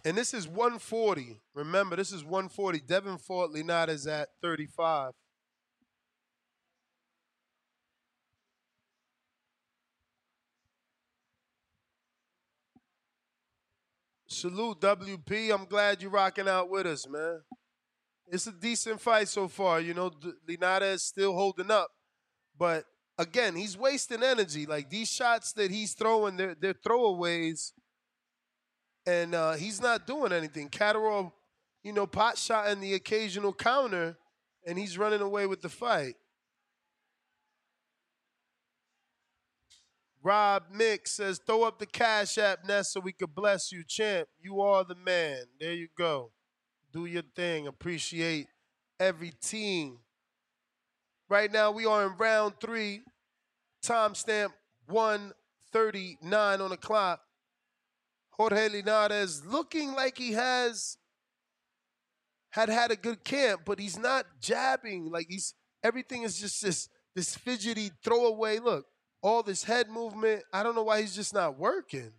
[0.03, 1.39] And this is 140.
[1.53, 2.79] Remember, this is 140.
[2.79, 5.11] Devin Fort Linares at 35.
[14.41, 15.53] Salute WP.
[15.53, 17.41] I'm glad you're rocking out with us, man.
[18.25, 19.79] It's a decent fight so far.
[19.79, 20.09] You know,
[20.47, 21.91] Linares still holding up.
[22.57, 22.85] But
[23.19, 24.65] again, he's wasting energy.
[24.65, 27.73] Like these shots that he's throwing, they're, they're throwaways.
[29.05, 30.69] And uh, he's not doing anything.
[30.69, 31.35] Catterall,
[31.83, 34.17] you know, pot shot and the occasional counter,
[34.65, 36.15] and he's running away with the fight.
[40.23, 44.27] Rob Mick says, throw up the Cash App, Ness, so we could bless you, champ.
[44.39, 45.43] You are the man.
[45.59, 46.31] There you go.
[46.93, 47.65] Do your thing.
[47.65, 48.47] Appreciate
[48.99, 49.97] every team.
[51.27, 53.01] Right now, we are in round three.
[53.83, 54.49] Timestamp
[54.87, 57.21] 139 on the clock.
[58.31, 60.97] Jorge Linares looking like he has
[62.51, 65.09] had had a good camp, but he's not jabbing.
[65.11, 68.85] Like he's everything is just this this fidgety throwaway look
[69.21, 70.43] all this head movement.
[70.51, 72.11] I don't know why he's just not working.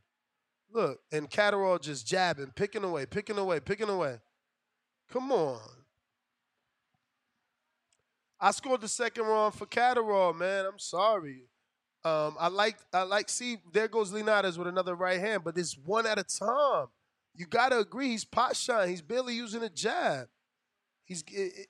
[0.72, 4.18] Look, and Catterall just jabbing, picking away, picking away, picking away.
[5.10, 5.60] Come on.
[8.40, 10.64] I scored the second round for Catterall, man.
[10.64, 11.44] I'm sorry.
[12.04, 13.28] Um, I like, I like.
[13.28, 16.86] See, there goes Linares with another right hand, but it's one at a time.
[17.34, 18.88] You gotta agree, he's pot shot.
[18.88, 20.28] He's barely using a jab.
[21.04, 21.22] He's,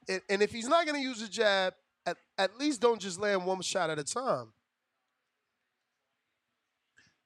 [0.09, 1.75] and if he's not gonna use a jab,
[2.07, 4.53] at, at least don't just land one shot at a time.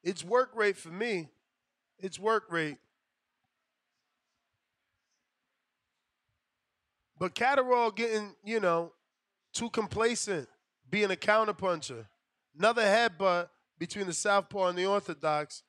[0.07, 1.29] It's work rate for me.
[1.99, 2.79] It's work rate.
[7.19, 8.93] But Catterall getting, you know,
[9.53, 10.49] too complacent,
[10.89, 12.07] being a counterpuncher.
[12.57, 13.49] Another headbutt
[13.81, 15.65] between the Southpaw and the Orthodox.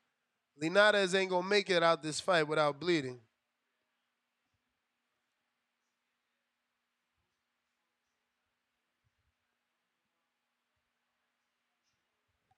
[0.62, 3.20] Linares ain't gonna make it out this fight without bleeding.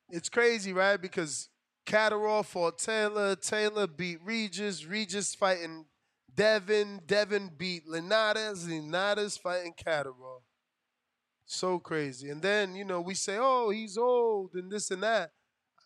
[0.09, 0.97] It's crazy, right?
[0.97, 1.47] Because
[1.89, 5.85] Catterall fought Taylor, Taylor beat Regis, Regis fighting
[6.31, 10.43] Devin, Devin beat Linares, Linares fighting Catterall.
[11.47, 12.29] So crazy.
[12.29, 15.31] And then, you know, we say, oh, he's old and this and that.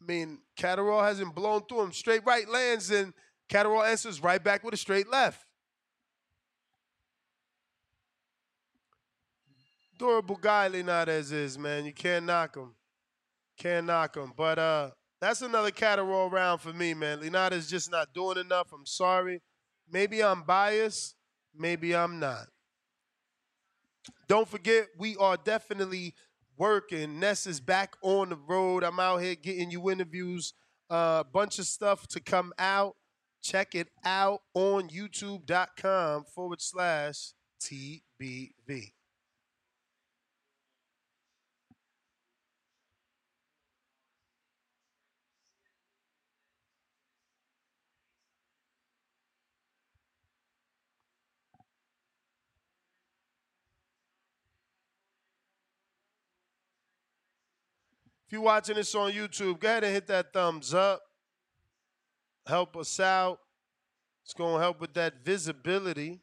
[0.01, 1.93] I mean, Catterall hasn't blown through him.
[1.93, 3.13] Straight right lands and
[3.47, 5.45] Catterall answers right back with a straight left.
[9.97, 11.85] Durable guy Linares is, man.
[11.85, 12.75] You can't knock him.
[13.57, 14.33] Can't knock him.
[14.35, 14.89] But uh
[15.23, 17.21] that's another Catterall round for me, man.
[17.21, 18.73] Linares just not doing enough.
[18.73, 19.41] I'm sorry.
[19.89, 21.15] Maybe I'm biased.
[21.55, 22.47] Maybe I'm not.
[24.27, 26.13] Don't forget, we are definitely
[26.57, 27.19] working.
[27.19, 28.83] Ness is back on the road.
[28.83, 30.53] I'm out here getting you interviews,
[30.89, 32.95] a uh, bunch of stuff to come out.
[33.41, 38.91] Check it out on youtube.com forward slash TBV.
[58.33, 61.01] You're watching this on YouTube, go ahead and hit that thumbs up.
[62.47, 63.39] Help us out.
[64.25, 66.19] It's going to help with that visibility.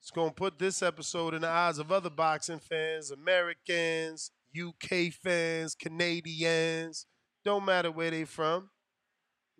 [0.00, 5.12] It's going to put this episode in the eyes of other boxing fans, Americans, UK
[5.12, 7.06] fans, Canadians.
[7.44, 8.70] Don't matter where they from.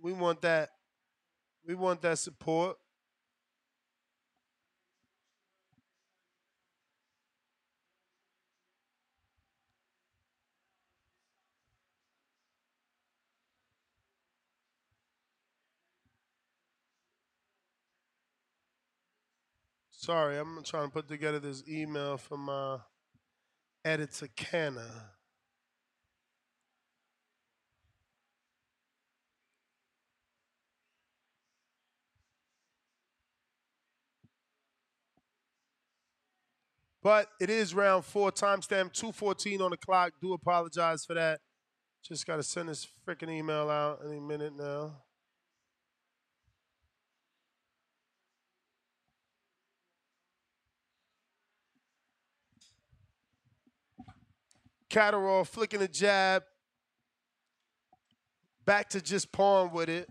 [0.01, 0.71] We want that.
[1.67, 2.77] We want that support.
[20.07, 22.79] Sorry, I'm trying to put together this email from my
[23.85, 24.87] editor, Canna.
[37.03, 40.13] But it is round four, timestamp 214 on the clock.
[40.23, 41.41] Do apologize for that.
[42.05, 44.93] Just got to send this freaking email out any minute now.
[54.89, 56.43] Catterall flicking a jab.
[58.65, 60.09] Back to just pawn with it.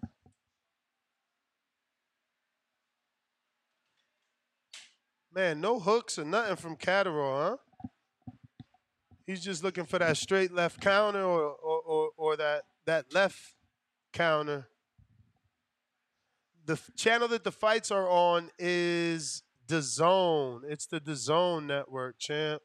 [5.33, 7.87] Man, no hooks or nothing from Catterall, huh?
[9.25, 13.55] He's just looking for that straight left counter or, or, or, or that, that left
[14.13, 14.67] counter.
[16.65, 20.61] The channel that the fights are on is the DAZN.
[20.69, 22.61] It's the the DAZN network, champ.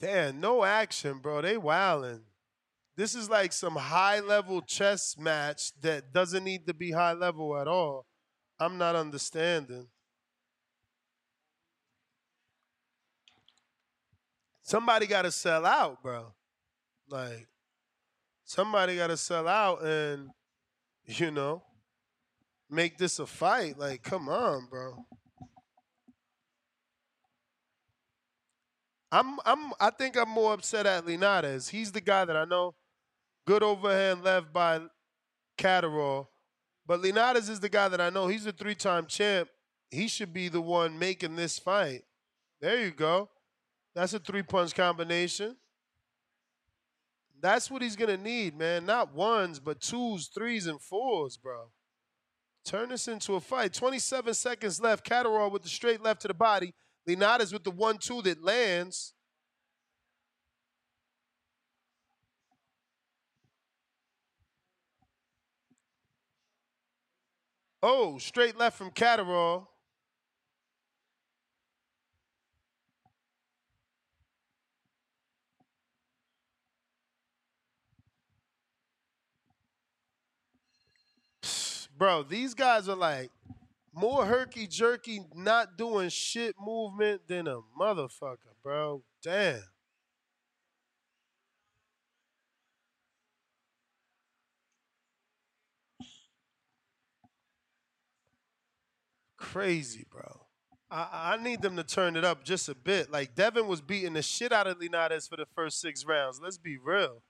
[0.00, 1.40] Damn, no action, bro.
[1.42, 2.22] They wildin'.
[2.96, 7.58] This is like some high level chess match that doesn't need to be high level
[7.58, 8.06] at all.
[8.58, 9.88] I'm not understanding.
[14.62, 16.32] Somebody got to sell out, bro.
[17.08, 17.46] Like,
[18.44, 20.30] somebody got to sell out and,
[21.04, 21.62] you know,
[22.68, 23.78] make this a fight.
[23.78, 25.04] Like, come on, bro.
[29.12, 31.68] I'm I'm I think I'm more upset at Linares.
[31.68, 32.74] He's the guy that I know.
[33.46, 34.80] Good overhand left by
[35.56, 36.30] Catterall.
[36.86, 38.28] But Linares is the guy that I know.
[38.28, 39.48] He's a three-time champ.
[39.90, 42.02] He should be the one making this fight.
[42.60, 43.28] There you go.
[43.94, 45.56] That's a three-punch combination.
[47.40, 48.86] That's what he's gonna need, man.
[48.86, 51.70] Not ones, but twos, threes, and fours, bro.
[52.64, 53.72] Turn this into a fight.
[53.72, 55.04] 27 seconds left.
[55.04, 56.74] Catterall with the straight left to the body.
[57.06, 59.14] Linares with the one-two that lands.
[67.82, 69.68] Oh, straight left from Catterall.
[81.96, 83.30] Bro, these guys are like
[83.96, 89.02] more herky jerky, not doing shit movement than a motherfucker, bro.
[89.22, 89.62] Damn.
[99.38, 100.42] Crazy, bro.
[100.90, 103.10] I, I need them to turn it up just a bit.
[103.10, 106.38] Like Devin was beating the shit out of Linares for the first six rounds.
[106.42, 107.22] Let's be real.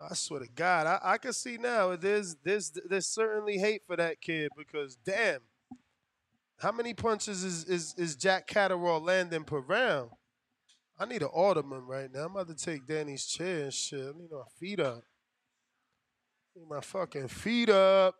[0.00, 1.96] I swear to God, I, I can see now.
[1.96, 5.40] There's there's there's certainly hate for that kid because damn,
[6.58, 10.10] how many punches is is, is Jack Catterall landing per round?
[10.98, 12.24] I need an Alderman right now.
[12.24, 14.00] I'm about to take Danny's chair and shit.
[14.00, 15.02] I need my feet up.
[16.56, 18.14] I need my fucking feet up.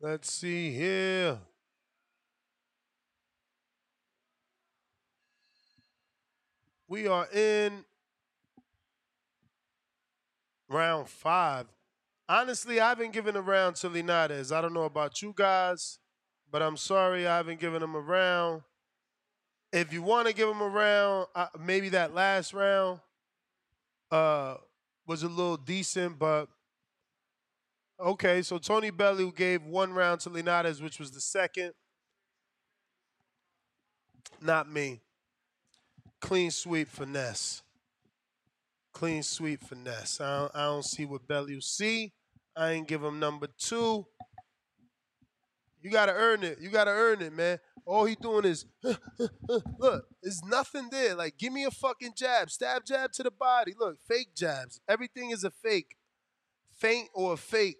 [0.00, 1.38] Let's see here.
[6.88, 7.84] We are in
[10.70, 11.66] round five.
[12.28, 14.52] Honestly, I haven't given a round to Linares.
[14.52, 15.98] I don't know about you guys,
[16.50, 18.62] but I'm sorry I haven't given him a round.
[19.72, 23.00] If you want to give him a round, uh, maybe that last round
[24.10, 24.56] uh,
[25.06, 26.48] was a little decent, but
[27.98, 28.42] okay.
[28.42, 31.72] So Tony Bellew gave one round to Linares, which was the second.
[34.40, 35.00] Not me.
[36.20, 37.62] Clean sweep finesse.
[38.92, 40.20] Clean sweep finesse.
[40.20, 42.12] I don't, I don't see what Bellew see.
[42.56, 44.06] I ain't give him number two.
[45.80, 46.58] You gotta earn it.
[46.60, 47.58] You gotta earn it, man.
[47.86, 48.66] All he doing is
[49.78, 50.04] look.
[50.22, 51.14] There's nothing there.
[51.14, 53.74] Like, give me a fucking jab, stab jab to the body.
[53.78, 54.80] Look, fake jabs.
[54.88, 55.96] Everything is a fake,
[56.76, 57.78] faint or a fake.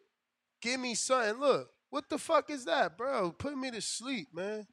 [0.62, 1.40] Give me something.
[1.40, 3.32] Look, what the fuck is that, bro?
[3.32, 4.66] Put me to sleep, man.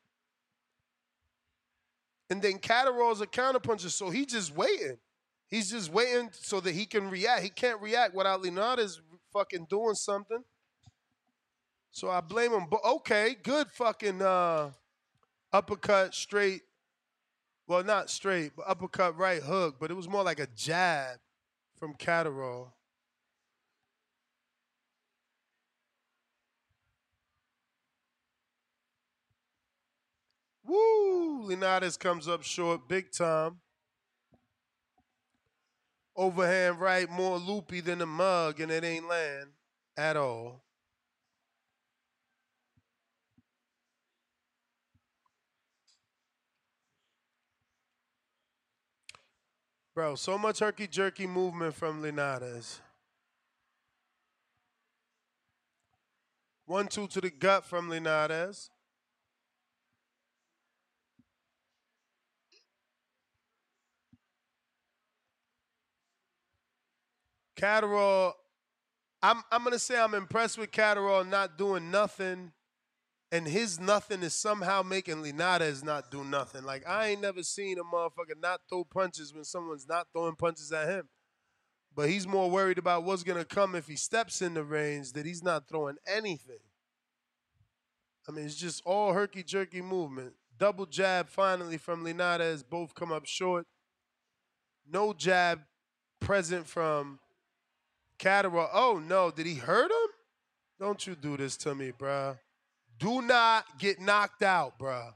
[2.29, 4.97] And then Catterall's a counterpuncher, so he just waiting.
[5.49, 7.43] He's just waiting so that he can react.
[7.43, 10.43] He can't react without Linares fucking doing something.
[11.91, 12.67] So I blame him.
[12.69, 14.71] But okay, good fucking uh,
[15.53, 16.61] uppercut straight.
[17.65, 19.77] Well, not straight, but uppercut right hook.
[19.79, 21.17] But it was more like a jab
[21.79, 22.73] from Catterall.
[30.65, 31.43] Woo!
[31.43, 33.59] Linares comes up short, big time.
[36.17, 39.51] Overhand right, more loopy than a mug, and it ain't land
[39.95, 40.63] at all.
[49.93, 52.81] Bro, so much herky jerky movement from Linares.
[56.65, 58.71] One two to the gut from Linares.
[67.57, 68.33] Catterall,
[69.21, 72.51] I'm I'm gonna say I'm impressed with Catterall not doing nothing,
[73.31, 76.63] and his nothing is somehow making Linares not do nothing.
[76.63, 80.71] Like I ain't never seen a motherfucker not throw punches when someone's not throwing punches
[80.71, 81.09] at him.
[81.95, 85.25] But he's more worried about what's gonna come if he steps in the range that
[85.25, 86.59] he's not throwing anything.
[88.29, 90.33] I mean, it's just all herky jerky movement.
[90.59, 93.65] Double jab finally from Linares, both come up short.
[94.87, 95.61] No jab
[96.19, 97.19] present from
[98.19, 98.69] Catterall.
[98.73, 100.09] Oh no, did he hurt him?
[100.79, 102.37] Don't you do this to me, bruh.
[102.99, 105.13] Do not get knocked out, bruh.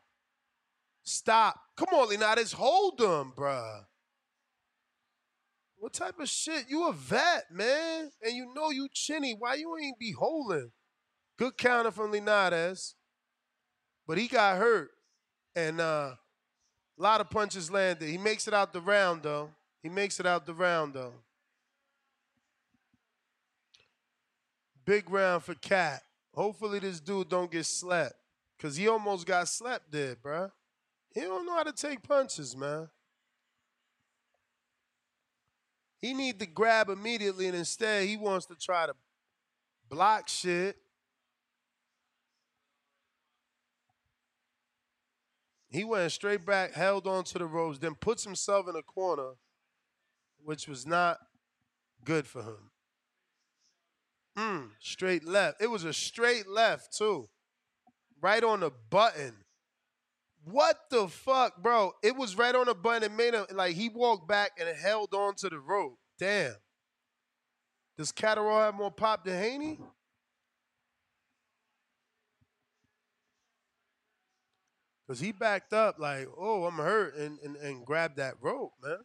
[1.03, 1.59] Stop.
[1.77, 3.85] Come on, Linares, hold him, bruh.
[5.77, 6.65] What type of shit?
[6.69, 8.11] You a vet, man.
[8.23, 9.35] And you know you chinny.
[9.37, 10.69] Why you ain't be holding?
[11.39, 12.93] Good counter from Linares.
[14.07, 14.91] But he got hurt.
[15.55, 18.07] And uh, a lot of punches landed.
[18.07, 19.49] He makes it out the round, though.
[19.81, 21.13] He makes it out the round, though.
[24.86, 26.01] Big round for Cat.
[26.34, 28.13] Hopefully this dude don't get slapped.
[28.59, 30.51] Cause he almost got slapped there, bruh.
[31.13, 32.89] He don't know how to take punches, man.
[35.97, 38.95] He need to grab immediately, and instead he wants to try to
[39.89, 40.77] block shit.
[45.69, 49.34] He went straight back, held on to the ropes, then puts himself in a corner,
[50.43, 51.19] which was not
[52.03, 52.70] good for him.
[54.38, 55.61] Mm, straight left.
[55.61, 57.27] It was a straight left, too.
[58.21, 59.34] Right on the button.
[60.43, 61.93] What the fuck, bro?
[62.01, 63.03] It was right on the button.
[63.03, 65.97] It made him like he walked back and held on to the rope.
[66.17, 66.55] Damn.
[67.97, 69.79] Does Catterall have more pop than Haney?
[75.05, 78.99] Because he backed up like, oh, I'm hurt, and, and, and grabbed that rope, man.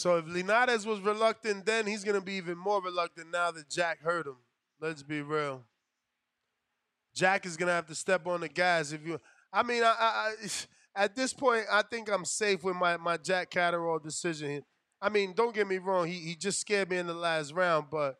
[0.00, 4.00] So if Linares was reluctant then, he's gonna be even more reluctant now that Jack
[4.00, 4.38] hurt him.
[4.80, 5.62] Let's be real.
[7.14, 9.20] Jack is gonna have to step on the gas if you.
[9.52, 10.48] I mean, I, I, I
[11.04, 14.62] at this point, I think I'm safe with my my Jack Catterall decision.
[15.02, 17.88] I mean, don't get me wrong, he he just scared me in the last round,
[17.90, 18.16] but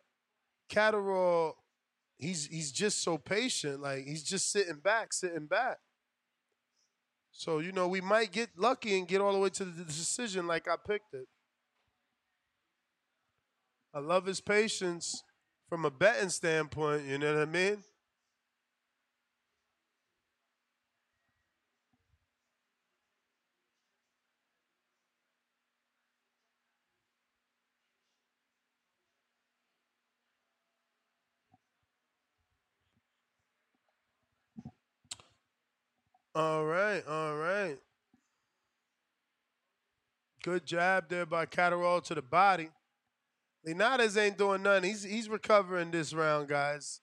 [0.69, 1.55] Catterall,
[2.19, 3.81] he's he's just so patient.
[3.81, 5.79] Like he's just sitting back, sitting back.
[7.33, 10.47] So you know, we might get lucky and get all the way to the decision
[10.47, 11.27] like I picked it.
[13.93, 15.25] I love his patience
[15.69, 17.07] from a betting standpoint.
[17.07, 17.83] You know what I mean?
[36.33, 37.77] All right, all right.
[40.45, 42.69] Good jab there by Catterall to the body.
[43.65, 44.89] Linares ain't doing nothing.
[44.91, 47.01] He's he's recovering this round, guys.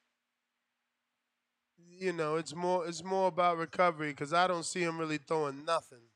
[1.99, 5.65] You know, it's more it's more about recovery because I don't see him really throwing
[5.65, 6.09] nothing.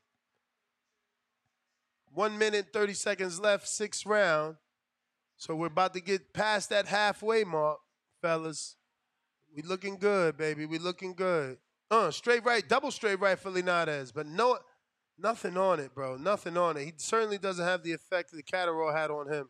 [2.14, 4.56] One minute, 30 seconds left, sixth round.
[5.36, 7.78] So we're about to get past that halfway mark,
[8.20, 8.76] fellas.
[9.54, 10.66] We looking good, baby.
[10.66, 11.58] We looking good.
[11.90, 14.58] Uh, straight right, double straight right for Linares, but no,
[15.18, 16.16] nothing on it, bro.
[16.16, 16.84] Nothing on it.
[16.84, 19.48] He certainly doesn't have the effect that Catterall had on him.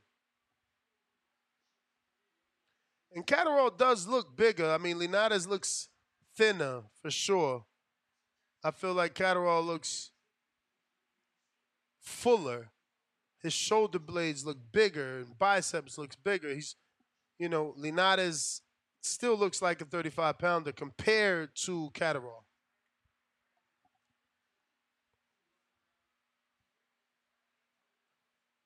[3.14, 4.70] And Catterall does look bigger.
[4.70, 5.88] I mean, Linares looks
[6.34, 7.64] thinner for sure.
[8.64, 10.12] I feel like Catterall looks
[12.00, 12.70] fuller.
[13.42, 16.54] His shoulder blades look bigger and biceps looks bigger.
[16.54, 16.76] He's,
[17.38, 18.62] you know, Linares
[19.02, 22.44] still looks like a 35 pounder compared to Catterall.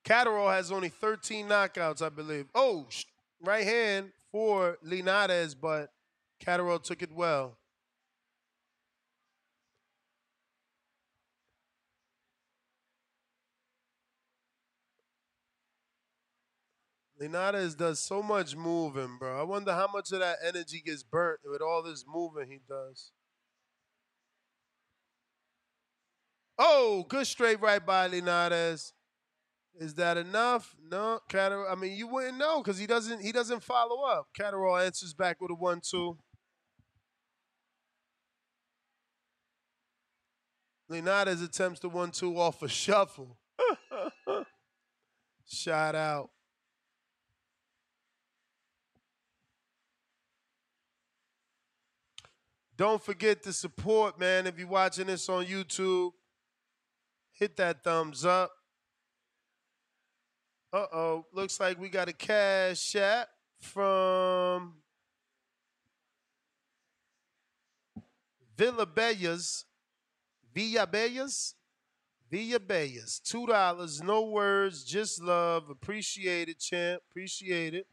[0.04, 2.46] Catterall has only 13 knockouts, I believe.
[2.54, 2.86] Oh,
[3.40, 5.90] right hand for Linares, but
[6.40, 7.58] Catterall took it well.
[17.18, 19.40] Linares does so much moving, bro.
[19.40, 23.12] I wonder how much of that energy gets burnt with all this moving he does.
[26.58, 28.92] Oh, good straight right by Linares.
[29.78, 30.74] Is that enough?
[30.90, 31.70] No, Catterall.
[31.70, 33.20] I mean, you wouldn't know because he doesn't.
[33.20, 34.28] He doesn't follow up.
[34.34, 36.16] Catterall answers back with a one-two.
[40.88, 43.36] Linares attempts the one-two off a shuffle.
[45.46, 46.30] Shout out.
[52.76, 54.46] Don't forget to support, man.
[54.46, 56.12] If you're watching this on YouTube,
[57.32, 58.52] hit that thumbs up.
[60.72, 61.26] Uh oh.
[61.32, 63.28] Looks like we got a cash app
[63.60, 64.74] from
[68.56, 69.64] Villa Bellas.
[70.54, 71.54] Villa Bellas?
[72.30, 73.22] Villa Bellas.
[73.22, 75.70] Two dollars, no words, just love.
[75.70, 77.02] Appreciate it, champ.
[77.10, 77.86] Appreciate it.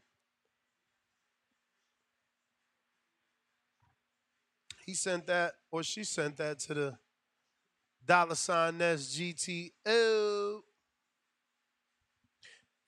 [4.84, 6.98] He sent that, or she sent that to the
[8.04, 8.80] dollar sign.
[8.80, 10.63] If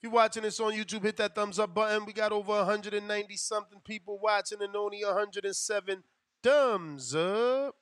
[0.06, 2.06] you're watching this on YouTube, hit that thumbs up button.
[2.06, 6.04] We got over 190 something people watching and only 107
[6.44, 7.74] thumbs up.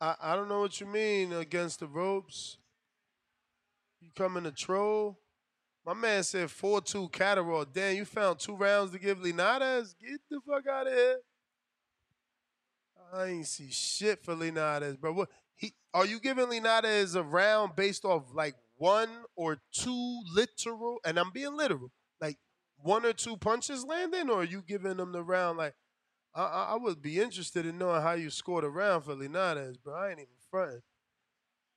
[0.00, 2.56] I, I don't know what you mean against the ropes.
[4.00, 5.18] You coming to troll?
[5.84, 7.66] My man said 4 2 Catterall.
[7.70, 9.94] Damn, you found two rounds to give Linares?
[10.00, 11.18] Get the fuck out of here.
[13.12, 15.12] I ain't see shit for Linares, bro.
[15.12, 20.98] What he are you giving Linares a round based off like one or two literal
[21.04, 21.90] and I'm being literal,
[22.20, 22.38] like
[22.78, 25.74] one or two punches landing, or are you giving them the round like
[26.34, 29.78] I, I, I would be interested in knowing how you scored a round for Linares,
[29.78, 29.94] bro.
[29.94, 30.82] I ain't even fronting.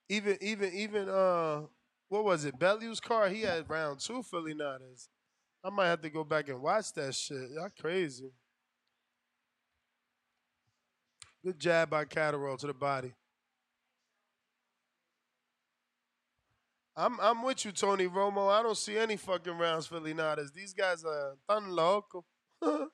[0.10, 1.62] Even even even uh
[2.10, 2.58] what was it?
[2.60, 5.08] Bellew's car, he had round two for Linares.
[5.64, 7.52] I might have to go back and watch that shit.
[7.52, 8.32] Y'all crazy.
[11.44, 13.14] Good jab by Catterall to the body.
[16.98, 18.52] I'm I'm with you, Tony Romo.
[18.52, 20.52] I don't see any fucking rounds for Linares.
[20.52, 22.26] These guys are tan loco.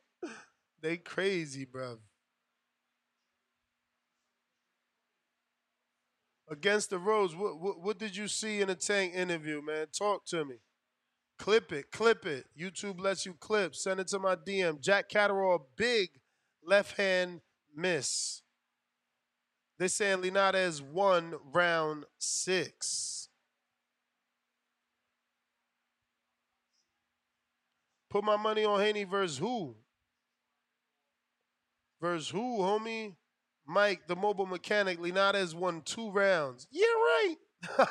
[0.82, 1.98] they crazy, bro.
[6.48, 9.88] Against the Rose, what, what what did you see in the tank interview, man?
[9.98, 10.58] Talk to me.
[11.40, 12.46] Clip it, clip it.
[12.56, 13.74] YouTube lets you clip.
[13.74, 14.80] Send it to my DM.
[14.80, 16.10] Jack Catterall, big
[16.64, 17.42] left hand
[17.76, 18.42] miss.
[19.78, 23.30] They're saying Linares won round six.
[28.10, 29.76] Put my money on Haney versus who?
[32.00, 33.16] Versus who, homie?
[33.68, 35.00] Mike, the mobile mechanic.
[35.00, 36.68] Linares won two rounds.
[36.72, 37.36] Yeah, right.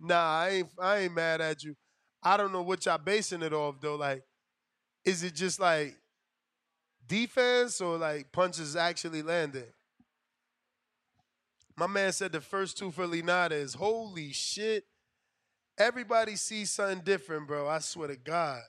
[0.00, 0.68] nah, I ain't.
[0.80, 1.74] I ain't mad at you.
[2.22, 3.96] I don't know what y'all basing it off though.
[3.96, 4.22] Like,
[5.04, 5.96] is it just like
[7.06, 9.72] defense or like punches actually landing?
[11.76, 13.74] My man said the first two for Linares.
[13.74, 14.84] Holy shit.
[15.78, 17.66] Everybody sees something different, bro.
[17.66, 18.62] I swear to God.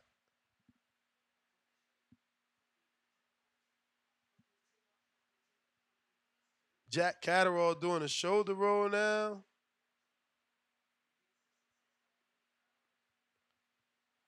[6.89, 9.43] Jack Catterall doing a shoulder roll now.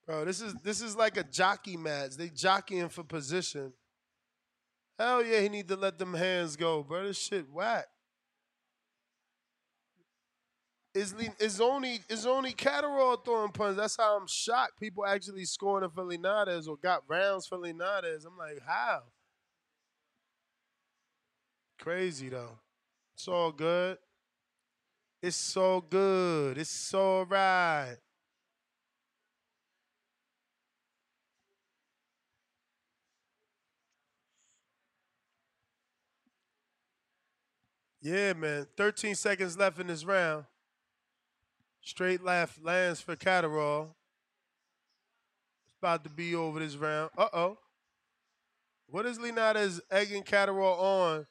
[0.06, 2.16] Bro, this is this is like a jockey match.
[2.18, 3.72] They jockeying for position.
[4.98, 7.08] Hell yeah, he need to let them hands go, bro.
[7.08, 7.86] This shit whack.
[10.94, 13.76] Is is only is only Catterall throwing punches.
[13.76, 14.80] That's how I'm shocked.
[14.80, 18.24] People actually scoring for Linares or got rounds for Linares.
[18.24, 19.02] I'm like, how?
[21.78, 22.58] Crazy though.
[23.14, 23.98] It's all good.
[25.22, 26.58] It's so good.
[26.58, 27.98] It's so right.
[38.06, 38.68] Yeah, man.
[38.78, 40.46] 13 seconds left in this round.
[41.82, 43.96] Straight left lands for Catterall.
[45.66, 47.10] It's about to be over this round.
[47.18, 47.58] Uh oh.
[48.86, 51.26] What is Linares egging Catterall on?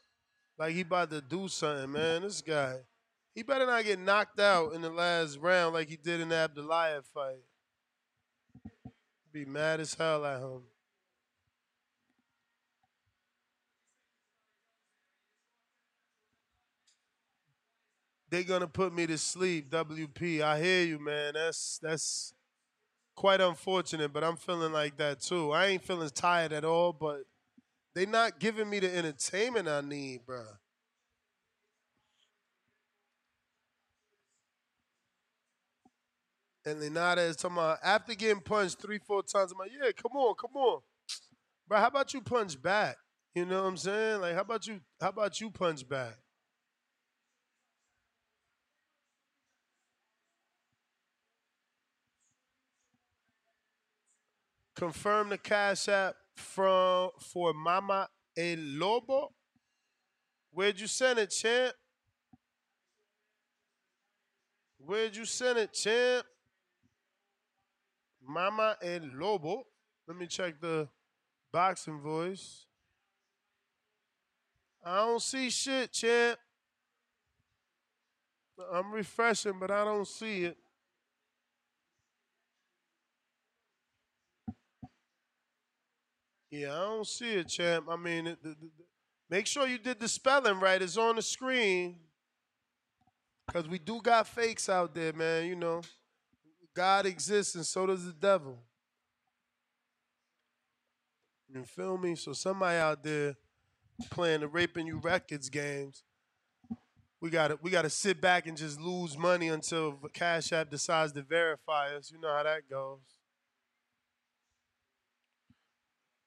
[0.59, 2.23] Like he about to do something, man.
[2.23, 2.79] This guy.
[3.37, 6.35] He better not get knocked out in the last round like he did in the
[6.35, 7.45] Abdullah fight.
[9.33, 10.63] Be mad as hell at him.
[18.35, 20.41] They gonna put me to sleep, WP.
[20.43, 21.35] I hear you, man.
[21.35, 22.35] That's that's
[23.15, 25.53] quite unfortunate, but I'm feeling like that too.
[25.53, 27.23] I ain't feeling tired at all, but
[27.95, 30.45] they not giving me the entertainment I need, bro.
[36.67, 40.35] And Linares talking about after getting punched three, four times, I'm like, yeah, come on,
[40.35, 40.81] come on.
[41.69, 42.97] Bro, how about you punch back?
[43.35, 44.23] You know what I'm saying?
[44.23, 46.17] Like, how about you how about you punch back?
[54.75, 59.33] Confirm the cash app from for Mama El Lobo.
[60.51, 61.75] Where'd you send it, champ?
[64.79, 66.27] Where'd you send it, champ?
[68.27, 69.67] Mama El Lobo.
[70.09, 70.89] Let me check the
[71.53, 72.67] boxing voice.
[74.85, 76.39] I don't see shit, champ.
[78.73, 80.57] I'm refreshing, but I don't see it.
[86.57, 87.87] Yeah, I don't see it, champ.
[87.91, 88.71] I mean, it, the, the,
[89.29, 90.81] make sure you did the spelling right.
[90.81, 91.97] It's on the screen.
[93.45, 95.47] Because we do got fakes out there, man.
[95.47, 95.83] You know,
[96.73, 98.61] God exists and so does the devil.
[101.53, 102.15] You feel me?
[102.15, 103.35] So somebody out there
[104.11, 106.05] playing the raping you records games.
[107.21, 111.23] We gotta we gotta sit back and just lose money until Cash App decides to
[111.23, 112.13] verify us.
[112.13, 113.14] You know how that goes.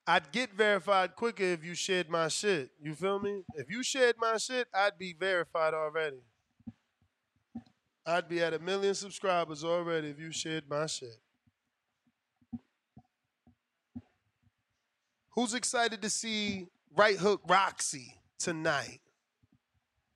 [0.10, 2.72] I'd get verified quicker if you shared my shit.
[2.82, 3.44] You feel me?
[3.56, 6.22] If you shared my shit, I'd be verified already.
[8.06, 11.18] I'd be at a million subscribers already if you shared my shit.
[15.32, 19.02] Who's excited to see Right Hook Roxy tonight?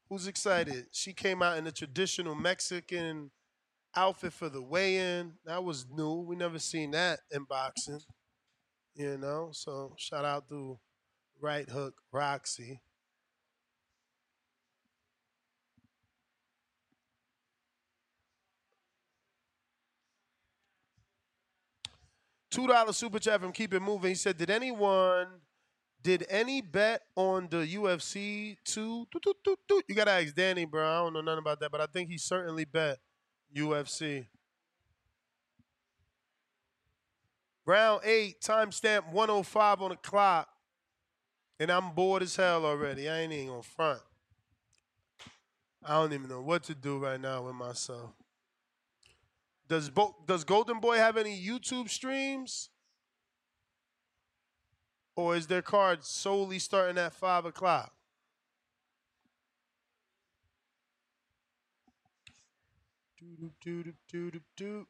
[0.08, 0.88] Who's excited?
[0.92, 3.30] She came out in a traditional Mexican
[3.94, 5.34] outfit for the weigh-in.
[5.46, 6.22] That was new.
[6.22, 8.00] We never seen that in boxing.
[8.96, 10.80] You know, so shout out to
[11.42, 12.82] Right Hook Roxy.
[22.50, 24.10] Two dollar super chat from Keep It Moving.
[24.10, 25.28] He said, "Did anyone,
[26.02, 29.08] did any bet on the UFC two?
[29.88, 30.88] You gotta ask Danny, bro.
[30.88, 33.00] I don't know nothing about that, but I think he certainly bet
[33.56, 34.28] UFC.
[37.66, 40.50] Round eight, timestamp 105 on the clock.
[41.60, 43.08] And I'm bored as hell already.
[43.08, 44.02] I ain't even gonna front.
[45.84, 48.12] I don't even know what to do right now with myself.
[49.68, 52.70] Does Bo- does Golden Boy have any YouTube streams?
[55.16, 57.94] Or is their card solely starting at five o'clock?
[63.20, 64.88] Do do do do do do.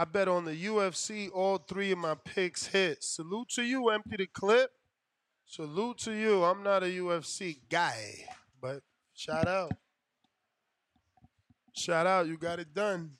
[0.00, 3.04] I bet on the UFC all three of my picks hit.
[3.04, 4.70] Salute to you, empty the clip.
[5.44, 6.42] Salute to you.
[6.42, 8.26] I'm not a UFC guy,
[8.62, 8.80] but
[9.12, 9.72] shout out.
[11.74, 13.10] Shout out, you got it done.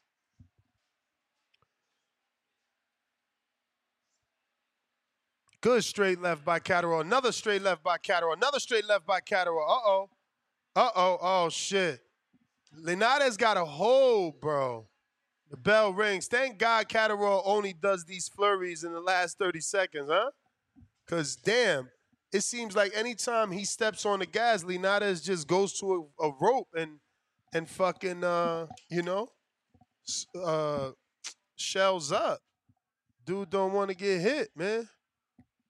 [5.61, 7.03] Good straight left by Catterall.
[7.03, 8.33] Another straight left by Catterall.
[8.33, 9.69] Another straight left by Catterall.
[9.69, 10.11] Uh oh.
[10.75, 11.19] Uh oh.
[11.21, 12.01] Oh shit.
[12.75, 14.90] Linares got a hold, bro.
[15.51, 16.29] The bell rings.
[16.29, 20.31] Thank God Catterall only does these flurries in the last 30 seconds, huh?
[21.05, 21.91] Because damn,
[22.33, 26.33] it seems like anytime he steps on the gas, Linares just goes to a, a
[26.41, 27.01] rope and
[27.53, 29.29] and fucking uh, you know,
[30.41, 30.93] uh
[31.57, 32.39] shells up.
[33.27, 34.89] Dude don't want to get hit, man.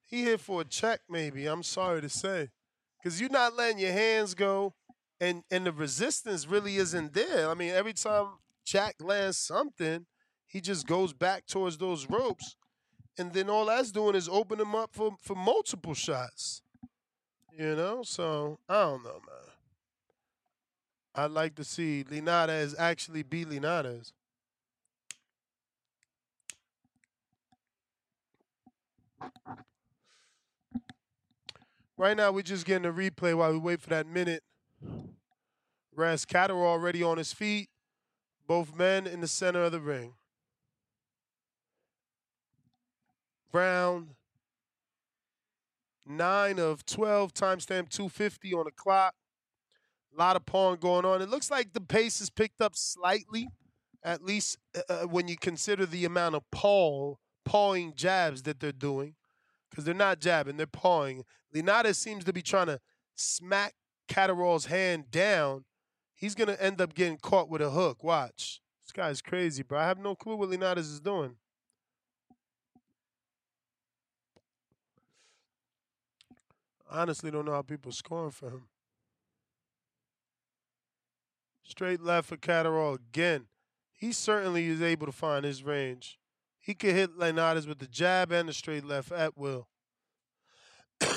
[0.05, 1.47] He hit for a check, maybe.
[1.47, 2.49] I'm sorry to say.
[3.03, 4.75] Cause you're not letting your hands go
[5.19, 7.49] and and the resistance really isn't there.
[7.49, 8.27] I mean, every time
[8.71, 10.05] Jack lands something,
[10.47, 12.55] he just goes back towards those ropes,
[13.17, 16.61] and then all that's doing is open him up for for multiple shots.
[17.51, 19.51] You know, so I don't know, man.
[21.13, 24.13] I'd like to see Linares actually be Linares.
[31.97, 34.43] Right now, we're just getting a replay while we wait for that minute.
[35.93, 37.67] Raz Catterall already on his feet.
[38.47, 40.13] Both men in the center of the ring.
[43.53, 44.15] Round
[46.05, 49.13] nine of 12, timestamp 250 on the clock.
[50.13, 51.21] A lot of pawing going on.
[51.21, 53.47] It looks like the pace has picked up slightly,
[54.03, 57.15] at least uh, uh, when you consider the amount of paw,
[57.45, 59.15] pawing jabs that they're doing.
[59.69, 61.23] Because they're not jabbing, they're pawing.
[61.53, 62.79] Linares seems to be trying to
[63.15, 63.73] smack
[64.09, 65.63] Catterall's hand down.
[66.21, 68.03] He's going to end up getting caught with a hook.
[68.03, 68.61] Watch.
[68.83, 69.79] This guy's crazy, bro.
[69.79, 71.35] I have no clue what Linares is doing.
[76.91, 78.67] Honestly, don't know how people scoring for him.
[81.63, 83.47] Straight left for Catterall again.
[83.91, 86.19] He certainly is able to find his range.
[86.59, 89.69] He could hit Linares with the jab and the straight left at will.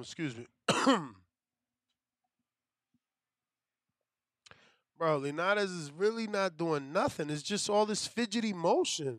[0.00, 0.46] Excuse me.
[5.02, 7.28] Bro, Linares is really not doing nothing.
[7.28, 9.18] It's just all this fidgety motion.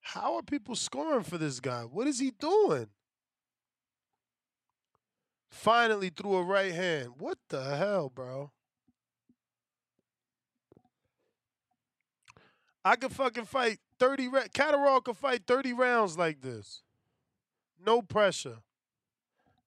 [0.00, 1.80] How are people scoring for this guy?
[1.82, 2.86] What is he doing?
[5.50, 7.14] Finally threw a right hand.
[7.18, 8.52] What the hell, bro?
[12.84, 16.82] I could fucking fight 30 ra- Catterall could fight 30 rounds like this.
[17.84, 18.58] No pressure.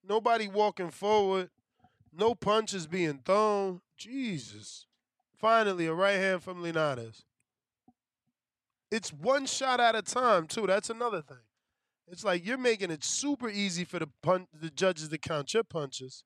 [0.08, 1.50] Nobody walking forward.
[2.18, 3.82] No punches being thrown.
[3.98, 4.87] Jesus.
[5.38, 7.24] Finally, a right hand from Linares.
[8.90, 10.66] It's one shot at a time, too.
[10.66, 11.38] That's another thing.
[12.08, 15.64] It's like you're making it super easy for the pun- the judges to count your
[15.64, 16.24] punches.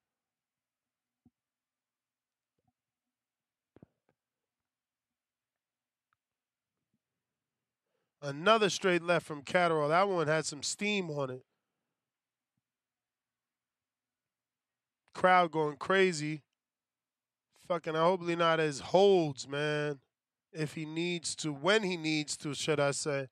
[8.22, 9.90] Another straight left from Catterall.
[9.90, 11.44] That one had some steam on it.
[15.16, 16.44] Crowd going crazy.
[17.72, 20.02] Fucking, I hope Linares holds, man.
[20.52, 23.30] If he needs to, when he needs to, should I say.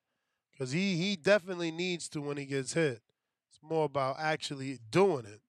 [0.50, 3.02] Because he, he definitely needs to when he gets hit.
[3.50, 5.42] It's more about actually doing it.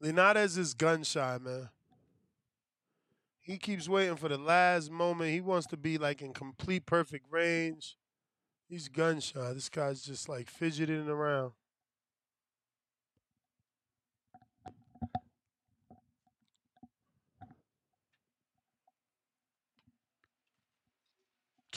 [0.00, 1.68] Linares is gun shy, man.
[3.38, 5.30] He keeps waiting for the last moment.
[5.30, 7.96] He wants to be like in complete perfect range.
[8.68, 9.52] He's gun shy.
[9.52, 11.52] This guy's just like fidgeting around.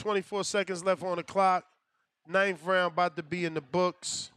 [0.00, 1.62] Twenty-four seconds left on the clock.
[2.26, 4.30] Ninth round about to be in the books.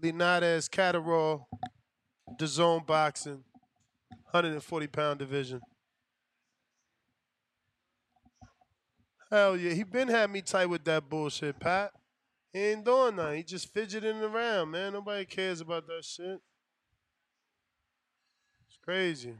[0.00, 1.46] Linares Catterall,
[2.42, 3.44] zone boxing,
[4.30, 5.60] 140 pound division.
[9.30, 11.92] Hell yeah, he been had me tight with that bullshit, Pat.
[12.54, 13.36] He ain't doing nothing.
[13.36, 14.94] He just fidgeting around, man.
[14.94, 16.40] Nobody cares about that shit.
[18.66, 19.34] It's crazy.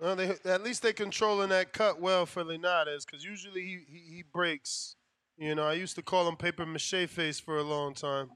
[0.00, 4.14] Well, they, at least they're controlling that cut well for Linares because usually he, he
[4.16, 4.96] he breaks.
[5.36, 8.30] You know, I used to call him paper mache face for a long time.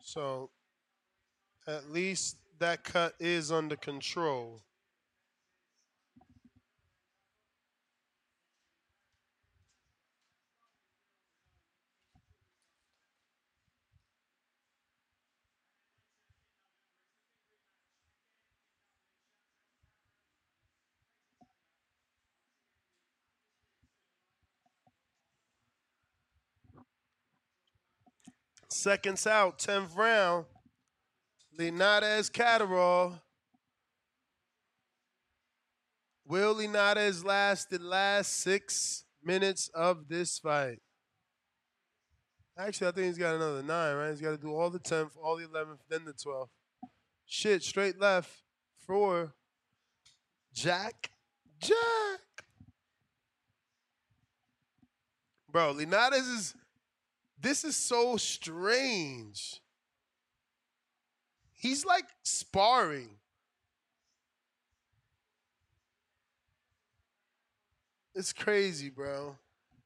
[0.00, 0.50] So
[1.66, 4.62] at least that cut is under control.
[28.72, 30.46] Seconds out, 10th round.
[31.58, 33.20] Linares Catterall.
[36.26, 40.78] Will Linares last the last six minutes of this fight?
[42.56, 44.10] Actually, I think he's got another nine, right?
[44.10, 46.48] He's got to do all the 10th, all the 11th, then the 12th.
[47.26, 48.42] Shit, straight left
[48.86, 49.34] for
[50.54, 51.10] Jack.
[51.60, 51.76] Jack.
[55.50, 56.54] Bro, Linares is.
[57.42, 59.60] This is so strange.
[61.52, 63.16] He's like sparring.
[68.14, 69.36] It's crazy, bro.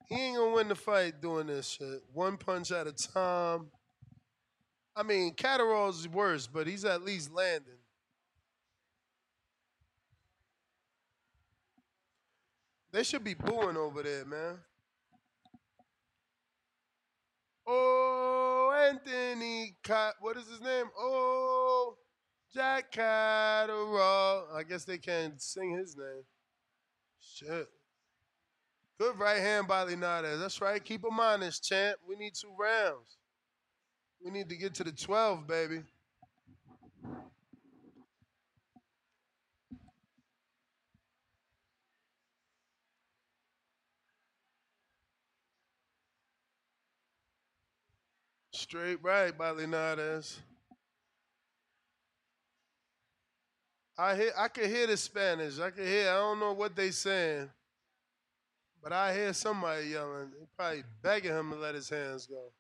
[0.07, 2.03] He ain't gonna win the fight doing this shit.
[2.13, 3.69] One punch at a time.
[4.95, 7.73] I mean, Catterall's worse, but he's at least landing.
[12.93, 14.59] They should be booing over there, man.
[17.67, 20.87] Oh, Anthony, Cat, what is his name?
[20.99, 21.97] Oh,
[22.55, 24.47] Jack Catterall.
[24.55, 26.23] I guess they can't sing his name.
[27.21, 27.67] Shit.
[28.99, 30.41] Good right hand by Linares.
[30.41, 30.83] That's right.
[30.83, 31.99] Keep him honest, champ.
[32.09, 33.19] We need two rounds.
[34.25, 35.83] We need to get to the 12, baby.
[48.69, 50.41] Straight right by Linares.
[53.97, 55.61] I hear I can hear the Spanish.
[55.61, 56.11] I can hear.
[56.11, 57.49] I don't know what they saying.
[58.83, 60.33] But I hear somebody yelling.
[60.33, 62.51] They probably begging him to let his hands go.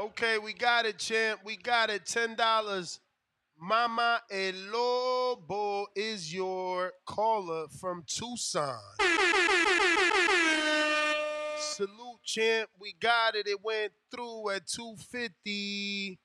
[0.00, 1.40] Okay, we got it, champ.
[1.44, 2.06] We got it.
[2.06, 3.00] Ten dollars.
[3.60, 8.78] Mama El Lobo is your caller from Tucson.
[11.58, 12.70] Salute, champ.
[12.80, 13.46] We got it.
[13.46, 16.18] It went through at 250.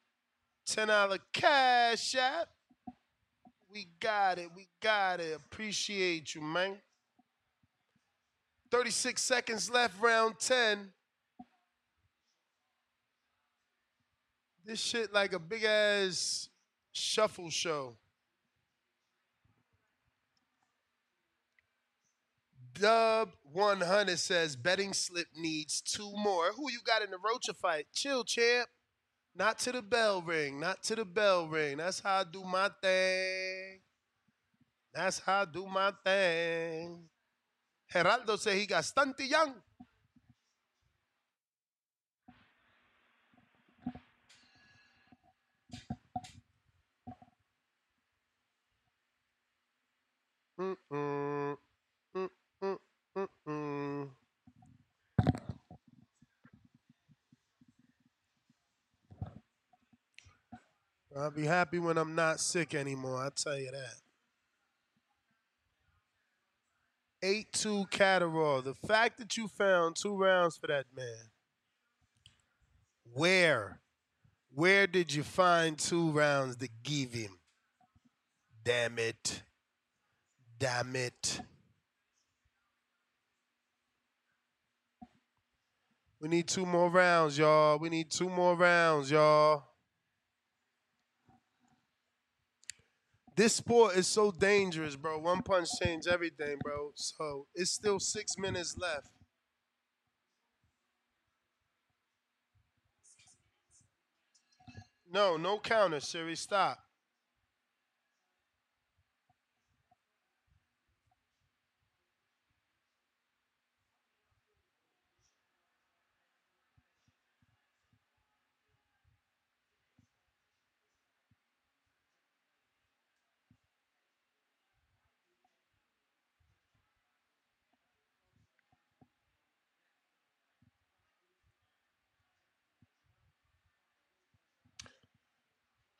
[0.69, 2.47] $10 cash app.
[3.69, 4.51] We got it.
[4.55, 5.35] We got it.
[5.35, 6.77] Appreciate you, man.
[8.71, 10.93] 36 seconds left, round 10.
[14.65, 16.49] This shit like a big ass
[16.91, 17.97] shuffle show.
[22.73, 26.51] Dub 100 says betting slip needs two more.
[26.53, 27.85] Who you got in the Rocha fight?
[27.93, 28.67] Chill, champ.
[29.35, 30.59] Not to the bell ring.
[30.59, 31.77] Not to the bell ring.
[31.77, 33.81] That's how I do my thing.
[34.93, 37.03] That's how I do my thing.
[37.93, 39.53] Geraldo said he got stunty young.
[50.57, 51.57] I'll
[61.33, 63.95] be happy when I'm not sick anymore, I'll tell you that.
[67.21, 68.61] 8 2 Catterall.
[68.61, 71.31] The fact that you found two rounds for that man.
[73.13, 73.79] Where?
[74.53, 77.39] Where did you find two rounds to give him?
[78.63, 79.41] Damn it.
[80.57, 81.41] Damn it.
[86.21, 87.77] We need two more rounds, y'all.
[87.77, 89.63] We need two more rounds, y'all.
[93.35, 95.19] This sport is so dangerous, bro.
[95.19, 96.91] One punch changed everything, bro.
[96.95, 99.09] So it's still six minutes left.
[105.11, 106.35] No, no counter, Siri.
[106.35, 106.84] Stop.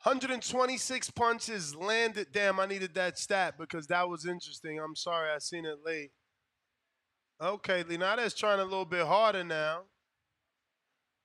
[0.06, 2.28] 126 punches landed.
[2.32, 4.80] Damn, I needed that stat because that was interesting.
[4.80, 6.12] I'm sorry, I seen it late.
[7.42, 9.82] Okay, Linares trying a little bit harder now.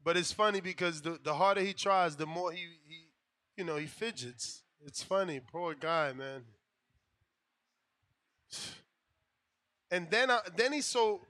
[0.03, 3.09] But it's funny because the, the harder he tries, the more he, he
[3.55, 4.63] you know, he fidgets.
[4.83, 5.41] It's funny.
[5.41, 6.45] Poor guy, man.
[9.91, 11.21] And then uh, then he's so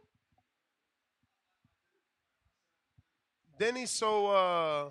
[3.58, 4.90] then he's so uh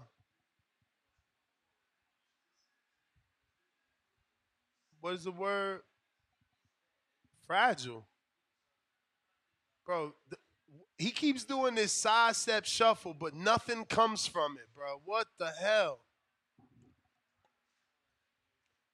[5.01, 5.81] what is the word?
[7.47, 8.05] Fragile.
[9.85, 10.39] Bro, th-
[10.97, 15.01] he keeps doing this side step shuffle, but nothing comes from it, bro.
[15.05, 15.99] What the hell?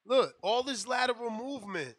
[0.06, 1.95] Look, all this lateral movement,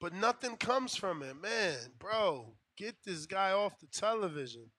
[0.00, 1.40] but nothing comes from it.
[1.40, 4.70] Man, bro, get this guy off the television.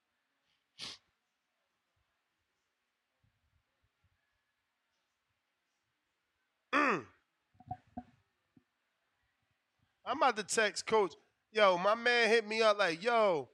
[6.74, 7.06] Mm.
[10.10, 11.14] I'm about to text coach.
[11.52, 13.48] Yo, my man hit me up like, yo.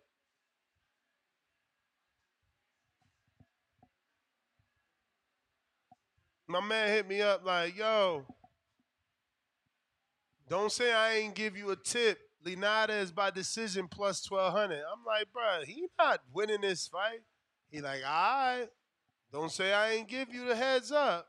[6.48, 8.24] My man hit me up like, yo.
[10.48, 12.20] Don't say I ain't give you a tip.
[12.46, 14.76] Linada is by decision plus 1200.
[14.76, 17.20] I'm like, bro, he not winning this fight.
[17.70, 18.68] He like, all right.
[19.34, 21.28] Don't say I ain't give you the heads up.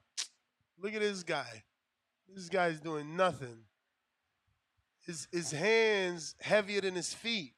[0.79, 1.65] Look at this guy.
[2.33, 3.65] This guy's doing nothing.
[5.07, 7.55] His, his hands heavier than his feet.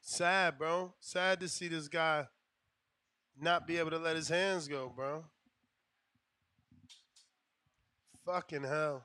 [0.00, 0.94] Sad, bro.
[1.00, 2.26] Sad to see this guy
[3.38, 5.24] not be able to let his hands go, bro.
[8.24, 9.04] Fucking hell.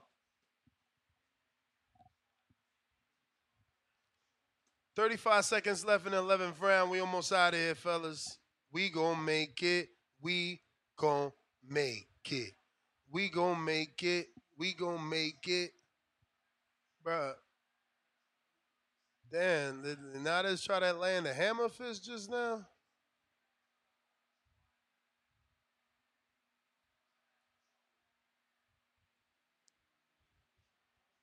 [4.96, 6.90] 35 seconds left in the 11th round.
[6.90, 8.38] We almost out of here, fellas.
[8.72, 9.88] We gonna make it.
[10.20, 10.60] We
[10.96, 11.32] gonna
[11.68, 12.52] make it.
[13.12, 14.28] We gonna make it.
[14.56, 15.72] We gonna make it.
[17.04, 17.34] Bruh.
[19.30, 22.66] Damn, did Nada's try that land a hammer fist just now?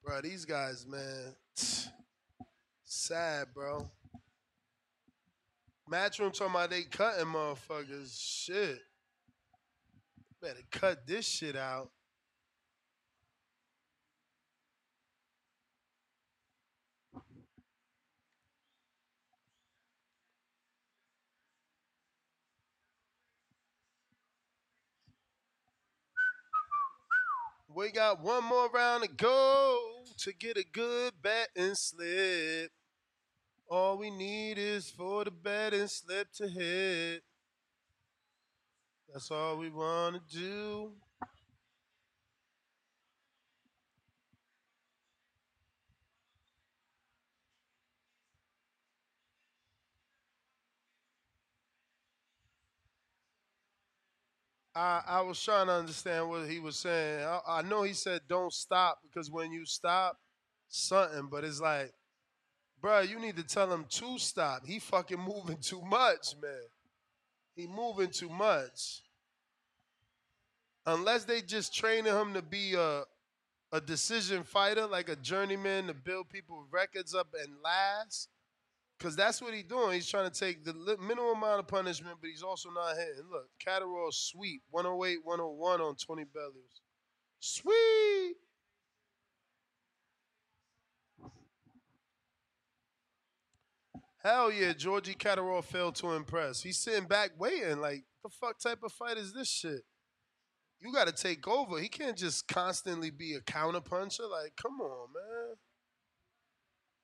[0.04, 1.36] Bro, these guys, man,
[2.86, 3.90] sad, bro.
[5.92, 8.16] Matchroom talking about they cutting motherfuckers.
[8.20, 8.80] Shit.
[10.42, 11.92] Better cut this shit out.
[27.76, 29.80] We got one more round to go
[30.18, 32.72] to get a good bet and slip.
[33.70, 37.24] All we need is for the bet and slip to hit.
[39.12, 40.92] That's all we want to do.
[54.76, 57.26] I, I was trying to understand what he was saying.
[57.26, 60.18] I, I know he said don't stop because when you stop,
[60.70, 61.94] something, but it's like,
[62.82, 64.66] bro, you need to tell him to stop.
[64.68, 66.69] He fucking moving too much, man.
[67.60, 69.02] He moving too much.
[70.86, 73.04] Unless they just training him to be a
[73.72, 78.30] a decision fighter, like a journeyman to build people records up and last.
[79.00, 79.94] Cause that's what he's doing.
[79.94, 83.30] He's trying to take the minimum amount of punishment, but he's also not hitting.
[83.30, 86.82] Look, Catterall sweep 108, 101 on 20 bellies.
[87.40, 88.36] Sweet.
[94.24, 96.62] Hell yeah, Georgie Catterall failed to impress.
[96.62, 97.80] He's sitting back waiting.
[97.80, 99.82] Like, the fuck type of fight is this shit?
[100.82, 101.80] You got to take over.
[101.80, 104.30] He can't just constantly be a counterpuncher.
[104.30, 105.56] Like, come on, man.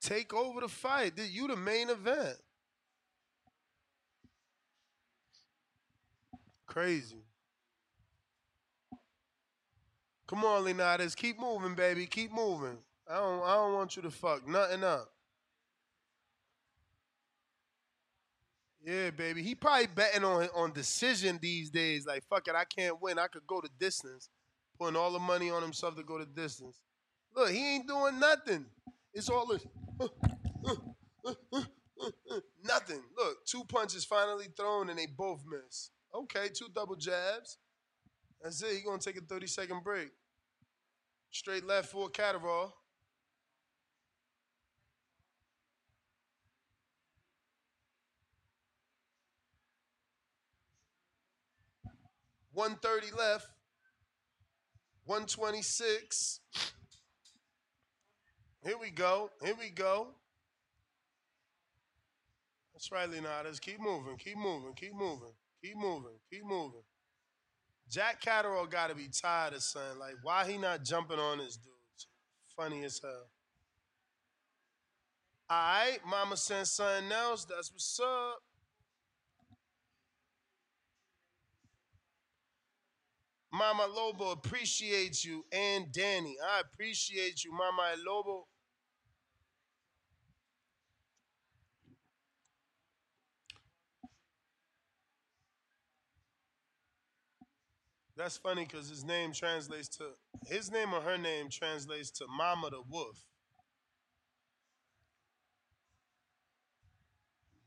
[0.00, 1.14] Take over the fight.
[1.16, 2.36] You the main event.
[6.66, 7.24] Crazy.
[10.26, 11.14] Come on, Linares.
[11.14, 12.06] Keep moving, baby.
[12.06, 12.78] Keep moving.
[13.08, 15.08] I don't I don't want you to fuck nothing up.
[18.86, 19.42] Yeah, baby.
[19.42, 22.06] He probably betting on on decision these days.
[22.06, 23.18] Like, fuck it, I can't win.
[23.18, 24.30] I could go the distance.
[24.78, 26.80] Putting all the money on himself to go the distance.
[27.34, 28.66] Look, he ain't doing nothing.
[29.12, 29.66] It's all this.
[30.00, 30.08] Uh,
[31.26, 31.62] uh,
[32.32, 33.02] uh, nothing.
[33.16, 35.90] Look, two punches finally thrown and they both miss.
[36.14, 37.58] Okay, two double jabs.
[38.42, 38.76] That's it.
[38.76, 40.10] He gonna take a 30 second break.
[41.32, 42.74] Straight left for Catterall.
[52.56, 53.48] 130 left.
[55.04, 56.40] 126.
[58.64, 59.30] Here we go.
[59.44, 60.08] Here we go.
[62.72, 63.60] That's right, Leonidas.
[63.60, 64.16] Keep moving.
[64.16, 64.72] Keep moving.
[64.74, 65.34] Keep moving.
[65.62, 66.18] Keep moving.
[66.32, 66.82] Keep moving.
[67.90, 69.98] Jack Catterall got to be tired of son.
[70.00, 72.08] Like, why he not jumping on his dudes?
[72.56, 73.28] Funny as hell.
[75.50, 77.44] All right, Mama sent something else.
[77.44, 78.42] That's what's up.
[83.56, 86.36] Mama Lobo appreciates you and Danny.
[86.44, 88.46] I appreciate you, Mama Lobo.
[98.14, 100.04] That's funny because his name translates to
[100.46, 103.24] his name or her name translates to Mama the Wolf.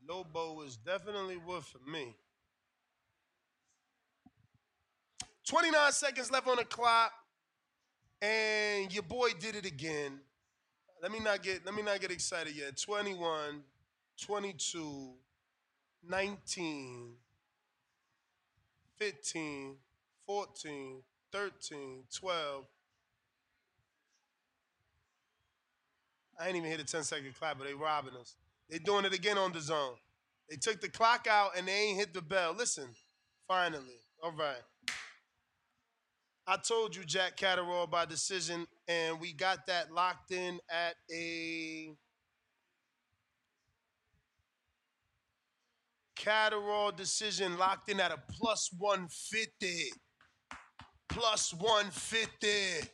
[0.08, 2.16] Lobo is definitely wolf for me.
[5.50, 7.10] 29 seconds left on the clock,
[8.22, 10.20] and your boy did it again.
[11.02, 12.80] Let me not get let me not get excited yet.
[12.80, 13.64] 21,
[14.24, 15.10] 22,
[16.08, 17.12] 19,
[18.96, 19.74] 15,
[20.24, 21.02] 14,
[21.32, 22.64] 13, 12.
[26.38, 28.36] I ain't even hit a 10 second clap, but they robbing us.
[28.68, 29.94] They doing it again on DAZN.
[30.48, 32.54] They took the clock out and they ain't hit the bell.
[32.56, 32.86] Listen,
[33.48, 33.98] finally.
[34.22, 34.62] All right.
[36.50, 41.92] I told you Jack Catterall by decision, and we got that locked in at a
[46.16, 49.92] Catterall decision locked in at a plus 150.
[51.08, 52.88] Plus 150.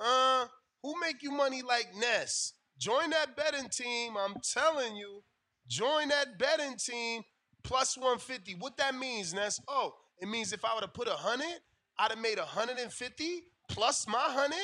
[0.00, 0.46] Uh,
[0.84, 2.52] who make you money like Ness?
[2.78, 4.14] Join that betting team.
[4.16, 5.24] I'm telling you.
[5.66, 7.22] Join that betting team.
[7.64, 8.54] Plus 150.
[8.60, 9.60] What that means, Ness?
[9.66, 11.58] Oh, it means if I were to put a hundred,
[12.00, 14.56] I'd have made 150 plus my 100?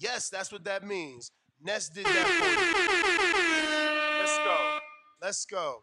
[0.00, 1.30] Yes, that's what that means.
[1.62, 2.48] Ness did that for
[4.10, 4.18] you.
[4.18, 4.78] Let's go.
[5.22, 5.82] Let's go.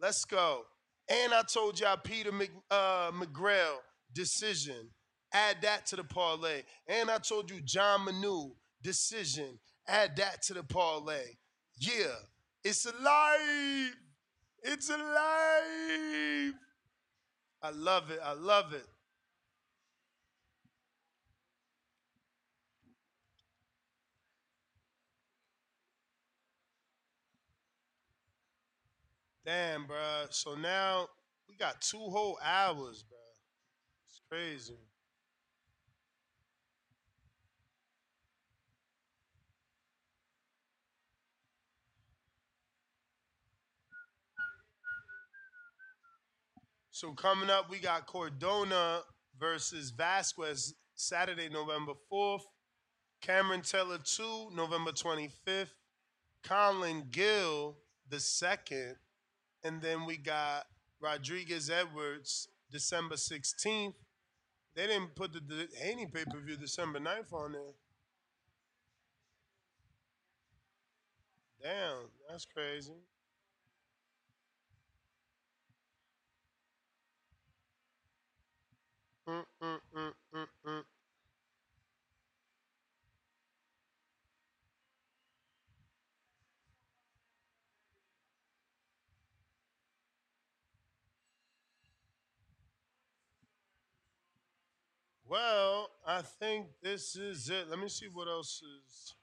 [0.00, 0.62] Let's go.
[1.08, 3.76] And I told y'all Peter Mc, uh, McGrail
[4.12, 4.90] decision.
[5.32, 6.62] Add that to the parlay.
[6.88, 8.50] And I told you John Manu
[8.82, 9.60] decision.
[9.86, 11.36] Add that to the parlay.
[11.78, 12.14] Yeah,
[12.64, 13.94] it's alive.
[14.64, 16.54] It's alive.
[17.62, 18.18] I love it.
[18.24, 18.86] I love it.
[29.44, 30.26] Damn, bro.
[30.30, 31.08] So now
[31.48, 33.18] we got two whole hours, bro.
[34.06, 34.76] It's crazy.
[46.90, 49.00] So coming up, we got Cordona
[49.38, 52.42] versus Vasquez Saturday, November 4th.
[53.22, 55.70] Cameron Taylor 2, November 25th.
[56.42, 58.96] Colin Gill the 2nd.
[59.62, 60.66] And then we got
[61.00, 63.94] Rodriguez Edwards December 16th.
[64.74, 67.74] They didn't put the, the Haney pay per view December 9th on there.
[71.62, 72.94] Damn, that's crazy.
[79.26, 80.84] Mm, mm, mm, mm, mm.
[95.30, 97.70] Well, I think this is it.
[97.70, 99.14] Let me see what else is.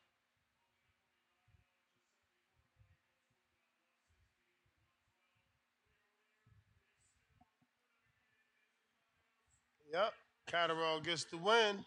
[9.91, 10.13] Yep,
[10.49, 11.83] Catterall gets the win.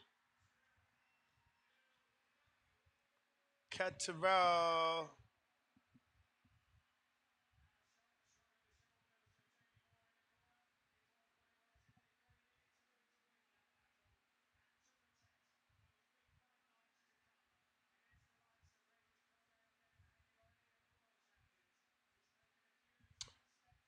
[3.70, 5.08] Catterall.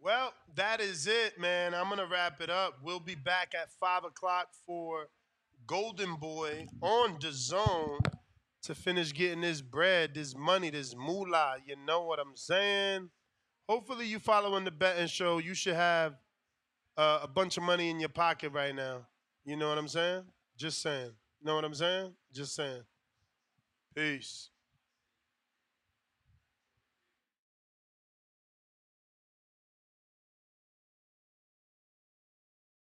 [0.02, 1.74] Well, that is it, man.
[1.74, 2.80] I'm gonna wrap it up.
[2.82, 5.06] We'll be back at five o'clock for
[5.64, 8.04] Golden Boy on DAZN
[8.62, 11.54] to finish getting this bread, this money, this moolah.
[11.64, 13.10] You know what I'm saying?
[13.68, 15.38] Hopefully, you following the betting show.
[15.38, 16.14] You should have
[16.96, 19.06] uh, a bunch of money in your pocket right now.
[19.44, 20.24] You know what I'm saying?
[20.56, 21.12] Just saying.
[21.40, 22.12] You know what I'm saying?
[22.32, 22.82] Just saying.
[23.94, 24.50] Peace.